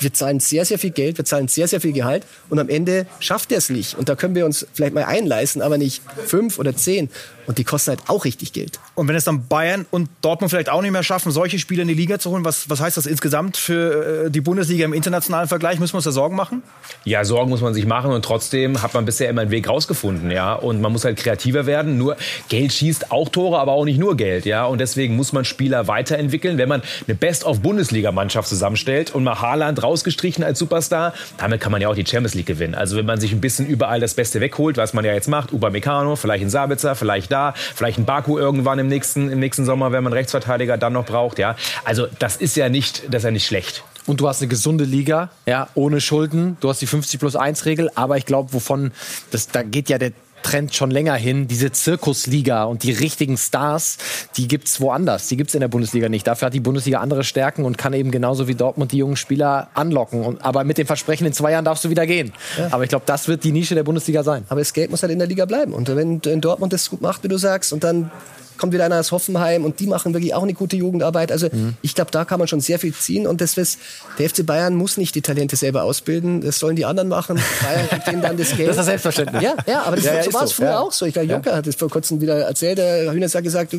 wir 0.00 0.12
zahlen 0.12 0.40
sehr, 0.40 0.64
sehr 0.64 0.78
viel 0.78 0.90
Geld, 0.90 1.18
wir 1.18 1.24
zahlen 1.24 1.48
sehr, 1.48 1.68
sehr 1.68 1.80
viel 1.80 1.92
Gehalt 1.92 2.24
und 2.48 2.58
am 2.58 2.68
Ende 2.68 3.06
schafft 3.20 3.52
er 3.52 3.58
es 3.58 3.70
nicht. 3.70 3.96
Und 3.96 4.08
da 4.08 4.16
können 4.16 4.34
wir 4.34 4.44
uns 4.44 4.66
vielleicht 4.72 4.94
mal 4.94 5.04
einleisten, 5.04 5.62
aber 5.62 5.78
nicht 5.78 6.02
fünf 6.26 6.58
oder 6.58 6.76
zehn. 6.76 7.10
Und 7.46 7.58
die 7.58 7.64
kosten 7.64 7.90
halt 7.90 8.00
auch 8.08 8.24
richtig 8.24 8.52
Geld. 8.52 8.78
Und 8.94 9.08
wenn 9.08 9.16
es 9.16 9.24
dann 9.24 9.46
Bayern 9.46 9.86
und 9.90 10.08
Dortmund 10.22 10.50
vielleicht 10.50 10.68
auch 10.68 10.82
nicht 10.82 10.92
mehr 10.92 11.02
schaffen, 11.02 11.32
solche 11.32 11.58
Spieler 11.58 11.82
in 11.82 11.88
die 11.88 11.94
Liga 11.94 12.18
zu 12.18 12.30
holen, 12.30 12.44
was, 12.44 12.70
was 12.70 12.80
heißt 12.80 12.96
das 12.96 13.06
insgesamt 13.06 13.56
für 13.56 14.26
äh, 14.26 14.30
die 14.30 14.40
Bundesliga 14.40 14.84
im 14.84 14.92
internationalen 14.92 15.48
Vergleich? 15.48 15.78
Müssen 15.78 15.94
wir 15.94 15.98
uns 15.98 16.04
da 16.04 16.12
Sorgen 16.12 16.36
machen? 16.36 16.62
Ja, 17.04 17.24
Sorgen 17.24 17.50
muss 17.50 17.60
man 17.60 17.74
sich 17.74 17.86
machen 17.86 18.10
und 18.12 18.24
trotzdem 18.24 18.82
hat 18.82 18.94
man 18.94 19.04
bisher 19.04 19.28
immer 19.28 19.42
einen 19.42 19.50
Weg 19.50 19.68
rausgefunden, 19.68 20.30
ja. 20.30 20.54
Und 20.54 20.80
man 20.80 20.92
muss 20.92 21.04
halt 21.04 21.16
kreativer 21.16 21.66
werden. 21.66 21.98
Nur 21.98 22.16
Geld 22.48 22.72
schießt 22.72 23.10
auch 23.12 23.28
Tore, 23.28 23.58
aber 23.58 23.72
auch 23.72 23.84
nicht 23.84 23.98
nur 23.98 24.16
Geld, 24.16 24.46
ja. 24.46 24.64
Und 24.64 24.80
deswegen 24.80 25.16
muss 25.16 25.32
man 25.32 25.44
Spieler 25.44 25.88
weiterentwickeln. 25.88 26.58
Wenn 26.58 26.68
man 26.68 26.82
eine 27.06 27.14
Best-of-Bundesliga-Mannschaft 27.14 28.48
zusammenstellt 28.48 29.14
und 29.14 29.24
mal 29.24 29.40
Haaland 29.40 29.82
rausgestrichen 29.82 30.44
als 30.44 30.58
Superstar, 30.58 31.14
damit 31.36 31.60
kann 31.60 31.72
man 31.72 31.80
ja 31.80 31.88
auch 31.88 31.94
die 31.94 32.06
Champions 32.06 32.34
League 32.34 32.46
gewinnen. 32.46 32.74
Also 32.74 32.96
wenn 32.96 33.06
man 33.06 33.20
sich 33.20 33.32
ein 33.32 33.40
bisschen 33.40 33.66
überall 33.66 34.00
das 34.00 34.14
Beste 34.14 34.40
wegholt, 34.40 34.76
was 34.76 34.94
man 34.94 35.04
ja 35.04 35.12
jetzt 35.12 35.28
macht, 35.28 35.52
Upamecano, 35.52 36.16
vielleicht 36.16 36.44
ein 36.44 36.50
Sabitzer, 36.50 36.94
vielleicht 36.94 37.32
da, 37.34 37.52
vielleicht 37.54 37.98
ein 37.98 38.04
Baku 38.04 38.38
irgendwann 38.38 38.78
im 38.78 38.88
nächsten, 38.88 39.30
im 39.30 39.40
nächsten 39.40 39.64
Sommer, 39.64 39.92
wenn 39.92 40.04
man 40.04 40.12
Rechtsverteidiger 40.12 40.78
dann 40.78 40.92
noch 40.92 41.04
braucht. 41.04 41.38
Ja, 41.38 41.56
also 41.84 42.06
das 42.18 42.36
ist 42.36 42.56
ja 42.56 42.68
nicht, 42.68 43.04
das 43.08 43.20
ist 43.20 43.24
ja 43.24 43.30
nicht 43.30 43.46
schlecht. 43.46 43.84
Und 44.06 44.20
du 44.20 44.28
hast 44.28 44.42
eine 44.42 44.48
gesunde 44.48 44.84
Liga, 44.84 45.30
ja, 45.46 45.68
ohne 45.74 46.00
Schulden. 46.00 46.58
Du 46.60 46.68
hast 46.68 46.82
die 46.82 46.86
50 46.86 47.18
plus 47.18 47.36
1 47.36 47.64
Regel. 47.64 47.90
Aber 47.94 48.18
ich 48.18 48.26
glaube, 48.26 48.52
wovon, 48.52 48.92
das, 49.30 49.48
da 49.48 49.62
geht 49.62 49.88
ja 49.88 49.98
der 49.98 50.12
Trend 50.44 50.74
schon 50.74 50.92
länger 50.92 51.14
hin. 51.14 51.48
Diese 51.48 51.72
Zirkusliga 51.72 52.64
und 52.64 52.84
die 52.84 52.92
richtigen 52.92 53.36
Stars, 53.36 53.98
die 54.36 54.46
gibt 54.46 54.68
es 54.68 54.80
woanders. 54.80 55.26
Die 55.26 55.36
gibt 55.36 55.48
es 55.48 55.54
in 55.54 55.60
der 55.60 55.68
Bundesliga 55.68 56.08
nicht. 56.08 56.26
Dafür 56.26 56.46
hat 56.46 56.54
die 56.54 56.60
Bundesliga 56.60 57.00
andere 57.00 57.24
Stärken 57.24 57.64
und 57.64 57.78
kann 57.78 57.92
eben 57.92 58.12
genauso 58.12 58.46
wie 58.46 58.54
Dortmund 58.54 58.92
die 58.92 58.98
jungen 58.98 59.16
Spieler 59.16 59.68
anlocken. 59.74 60.22
Und, 60.22 60.44
aber 60.44 60.62
mit 60.62 60.78
dem 60.78 60.86
Versprechen, 60.86 61.26
in 61.26 61.32
zwei 61.32 61.50
Jahren 61.50 61.64
darfst 61.64 61.84
du 61.84 61.90
wieder 61.90 62.06
gehen. 62.06 62.32
Ja. 62.56 62.68
Aber 62.70 62.84
ich 62.84 62.90
glaube, 62.90 63.04
das 63.06 63.26
wird 63.26 63.42
die 63.42 63.52
Nische 63.52 63.74
der 63.74 63.82
Bundesliga 63.82 64.22
sein. 64.22 64.44
Aber 64.48 64.60
das 64.60 64.72
Geld 64.72 64.90
muss 64.90 65.02
halt 65.02 65.12
in 65.12 65.18
der 65.18 65.28
Liga 65.28 65.46
bleiben. 65.46 65.72
Und 65.72 65.88
wenn 65.96 66.20
Dortmund 66.20 66.72
das 66.72 66.90
gut 66.90 67.00
macht, 67.00 67.24
wie 67.24 67.28
du 67.28 67.38
sagst, 67.38 67.72
und 67.72 67.82
dann 67.82 68.10
kommt 68.58 68.72
wieder 68.72 68.84
einer 68.84 69.00
aus 69.00 69.12
Hoffenheim 69.12 69.64
und 69.64 69.80
die 69.80 69.86
machen 69.86 70.14
wirklich 70.14 70.34
auch 70.34 70.42
eine 70.42 70.54
gute 70.54 70.76
Jugendarbeit. 70.76 71.32
Also 71.32 71.48
mhm. 71.50 71.76
ich 71.82 71.94
glaube, 71.94 72.10
da 72.10 72.24
kann 72.24 72.38
man 72.38 72.48
schon 72.48 72.60
sehr 72.60 72.78
viel 72.78 72.94
ziehen 72.94 73.26
und 73.26 73.40
das 73.40 73.56
ist, 73.56 73.78
der 74.18 74.28
FC 74.28 74.44
Bayern 74.46 74.74
muss 74.74 74.96
nicht 74.96 75.14
die 75.14 75.22
Talente 75.22 75.56
selber 75.56 75.84
ausbilden, 75.84 76.40
das 76.40 76.58
sollen 76.58 76.76
die 76.76 76.84
anderen 76.84 77.08
machen. 77.08 77.40
Bayern 77.62 77.88
gibt 77.90 78.06
denen 78.06 78.22
dann 78.22 78.36
das 78.36 78.50
Geld. 78.56 78.68
Das 78.68 78.78
ist 78.78 78.84
selbstverständlich. 78.86 79.42
Ja, 79.42 79.54
ja 79.66 79.82
aber 79.82 79.96
das, 79.96 80.04
ja, 80.04 80.22
so 80.22 80.32
war 80.32 80.44
es 80.44 80.50
so. 80.50 80.56
früher 80.56 80.66
ja. 80.70 80.78
auch 80.78 80.92
so. 80.92 81.06
Ich 81.06 81.14
glaube, 81.14 81.28
Juncker 81.28 81.56
hat 81.56 81.66
es 81.66 81.76
vor 81.76 81.90
kurzem 81.90 82.20
wieder 82.20 82.38
erzählt. 82.38 82.78
Der 82.78 83.12
Hühner 83.12 83.28
hat 83.28 83.42
gesagt, 83.42 83.76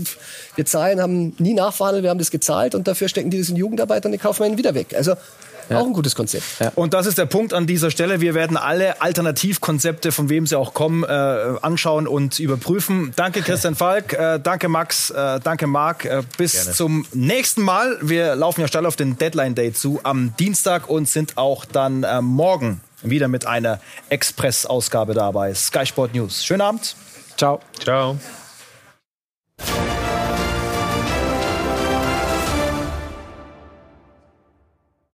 wir 0.56 0.66
zahlen, 0.66 1.02
haben 1.02 1.34
nie 1.40 1.54
nachverhandelt, 1.54 2.04
wir 2.04 2.10
haben 2.10 2.20
das 2.20 2.32
gezahlt 2.32 2.76
und 2.76 2.88
dafür 2.88 3.08
stecken 3.08 3.30
die 3.30 3.40
das 3.40 3.50
in 3.50 3.56
Jugendarbeit 3.56 4.06
und 4.06 4.12
die 4.12 4.18
kaufen 4.18 4.44
wir 4.44 4.48
ihn 4.48 4.58
wieder 4.58 4.74
weg. 4.74 4.94
Also 4.96 5.16
ja. 5.70 5.80
Auch 5.80 5.86
ein 5.86 5.94
gutes 5.94 6.16
Konzept. 6.16 6.44
Ja. 6.60 6.72
Und 6.76 6.94
das 6.94 7.06
ist 7.06 7.18
der 7.18 7.26
Punkt 7.26 7.54
an 7.54 7.68
dieser 7.68 7.92
Stelle. 7.92 8.22
Wir 8.22 8.34
werden 8.34 8.58
alle 8.58 9.02
Alternativkonzepte, 9.02 10.12
von 10.12 10.30
wem 10.30 10.48
sie 10.48 10.58
auch 10.58 10.74
kommen, 10.74 11.04
äh, 11.04 11.08
anschauen 11.62 12.08
und 12.08 12.40
überprüfen. 12.40 13.14
Danke 13.16 13.42
Christian 13.42 13.76
Falk, 13.76 14.14
äh, 14.14 14.40
danke 14.40 14.70
Max, 14.70 15.10
äh, 15.10 15.40
danke 15.40 15.68
Marc. 15.68 16.06
Äh, 16.06 16.24
bis 16.38 16.54
Gerne. 16.54 16.72
zum 16.72 17.06
nächsten 17.14 17.62
Mal. 17.62 17.98
Wir 18.02 18.36
laufen 18.36 18.62
ja 18.62 18.68
steil 18.68 18.86
auf 18.86 18.96
den 18.96 19.18
Deadline 19.18 19.56
Day 19.56 19.74
zu 19.74 20.00
am 20.04 20.36
Dienstag 20.38 20.90
und 20.90 21.08
sind 21.08 21.38
auch 21.38 21.66
dann 21.66 22.04
äh, 22.04 22.22
morgen 22.22 22.82
wieder 23.02 23.28
mit 23.28 23.46
einer 23.46 23.80
Express-Ausgabe 24.10 25.14
dabei. 25.14 25.54
Sky 25.54 25.86
Sport 25.86 26.14
News. 26.14 26.44
Schönen 26.44 26.62
Abend. 26.62 26.96
Ciao. 27.38 27.60
Ciao. 27.80 28.18